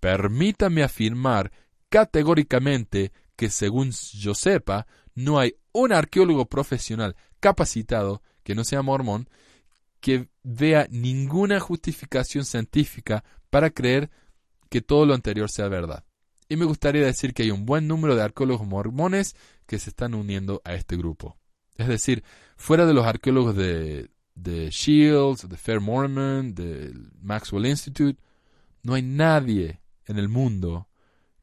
[0.00, 1.52] Permítame afirmar
[1.88, 9.30] categóricamente que según yo sepa, no hay un arqueólogo profesional capacitado que no sea mormón
[10.00, 14.10] que vea ninguna justificación científica para creer
[14.68, 16.02] que todo lo anterior sea verdad.
[16.50, 19.36] Y me gustaría decir que hay un buen número de arqueólogos mormones
[19.66, 21.38] que se están uniendo a este grupo.
[21.76, 22.24] Es decir,
[22.56, 28.20] fuera de los arqueólogos de, de Shields, de Fair Mormon, del Maxwell Institute,
[28.82, 30.88] no hay nadie en el mundo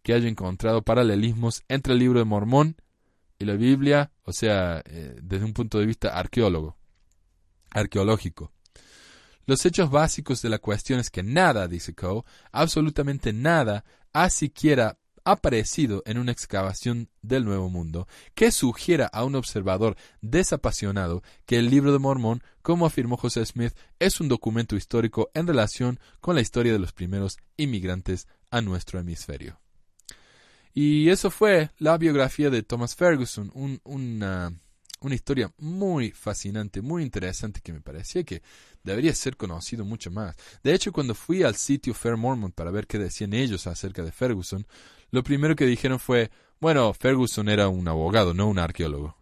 [0.03, 2.75] que haya encontrado paralelismos entre el libro de Mormón
[3.39, 6.75] y la Biblia, o sea, eh, desde un punto de vista arqueólogo,
[7.71, 8.51] arqueológico.
[9.45, 13.85] Los hechos básicos de la cuestión es que nada, dice Coe, absolutamente nada,
[14.17, 21.21] ha siquiera aparecido en una excavación del Nuevo Mundo que sugiera a un observador desapasionado
[21.45, 25.99] que el libro de Mormón, como afirmó José Smith, es un documento histórico en relación
[26.19, 29.59] con la historia de los primeros inmigrantes a nuestro hemisferio.
[30.73, 33.51] Y eso fue la biografía de Thomas Ferguson,
[33.83, 34.51] una,
[34.99, 38.41] una historia muy fascinante, muy interesante que me parecía que
[38.83, 40.35] debería ser conocido mucho más.
[40.63, 44.11] De hecho, cuando fui al sitio Fair Mormon para ver qué decían ellos acerca de
[44.11, 44.65] Ferguson,
[45.11, 49.15] lo primero que dijeron fue, bueno, Ferguson era un abogado, no un arqueólogo.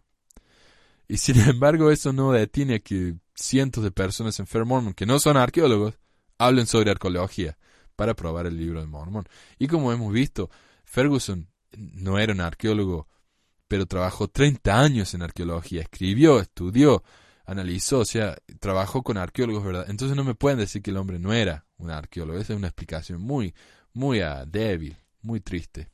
[1.08, 5.06] Y sin embargo, eso no detiene a que cientos de personas en Fair Mormon que
[5.06, 5.94] no son arqueólogos
[6.38, 7.58] hablen sobre arqueología
[7.96, 9.26] para probar el libro de Mormon.
[9.58, 10.50] Y como hemos visto,
[10.84, 13.08] Ferguson no era un arqueólogo,
[13.68, 17.02] pero trabajó 30 años en arqueología, escribió, estudió,
[17.44, 19.86] analizó, o sea, trabajó con arqueólogos, ¿verdad?
[19.88, 22.38] Entonces no me pueden decir que el hombre no era un arqueólogo.
[22.38, 23.54] Esa es una explicación muy,
[23.92, 25.90] muy uh, débil muy triste.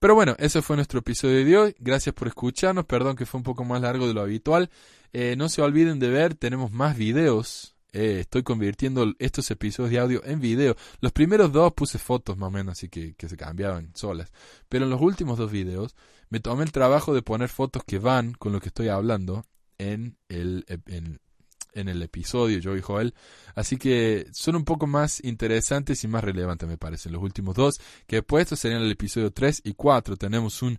[0.00, 1.76] Pero bueno, ese fue nuestro episodio de hoy.
[1.78, 2.86] Gracias por escucharnos.
[2.86, 4.68] Perdón que fue un poco más largo de lo habitual.
[5.12, 7.76] Eh, no se olviden de ver, tenemos más videos.
[7.92, 10.74] Eh, estoy convirtiendo estos episodios de audio en video.
[11.00, 14.32] Los primeros dos puse fotos más o menos, así que, que se cambiaban solas.
[14.68, 15.94] Pero en los últimos dos videos
[16.32, 19.44] me tomé el trabajo de poner fotos que van con lo que estoy hablando
[19.76, 21.20] en el, en,
[21.74, 23.12] el episodio, yo y Joel.
[23.54, 27.80] Así que son un poco más interesantes y más relevantes, me parecen, los últimos dos.
[28.06, 30.16] Que después estos serían el episodio 3 y 4.
[30.16, 30.78] Tenemos un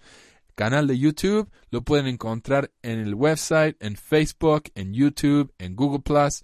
[0.56, 6.02] canal de YouTube, lo pueden encontrar en el website, en Facebook, en YouTube, en Google
[6.02, 6.44] Plus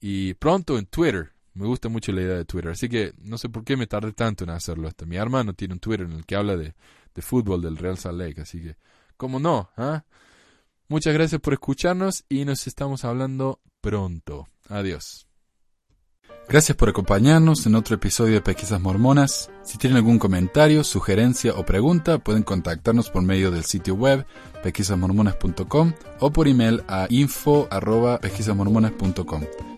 [0.00, 1.30] y pronto en Twitter.
[1.54, 4.12] Me gusta mucho la idea de Twitter, así que no sé por qué me tardé
[4.14, 4.88] tanto en hacerlo.
[4.88, 6.74] Hasta mi hermano tiene un Twitter en el que habla de,
[7.14, 8.76] de fútbol del Real Salt Lake, así que,
[9.16, 9.70] ¿cómo no?
[9.76, 10.04] ¿ah?
[10.88, 14.48] Muchas gracias por escucharnos y nos estamos hablando pronto.
[14.68, 15.28] Adiós.
[16.48, 19.50] Gracias por acompañarnos en otro episodio de Pesquisas Mormonas.
[19.62, 24.24] Si tienen algún comentario, sugerencia o pregunta, pueden contactarnos por medio del sitio web
[24.62, 29.77] pesquisasmormonas.com o por email a info.pesquisasmormonas.com.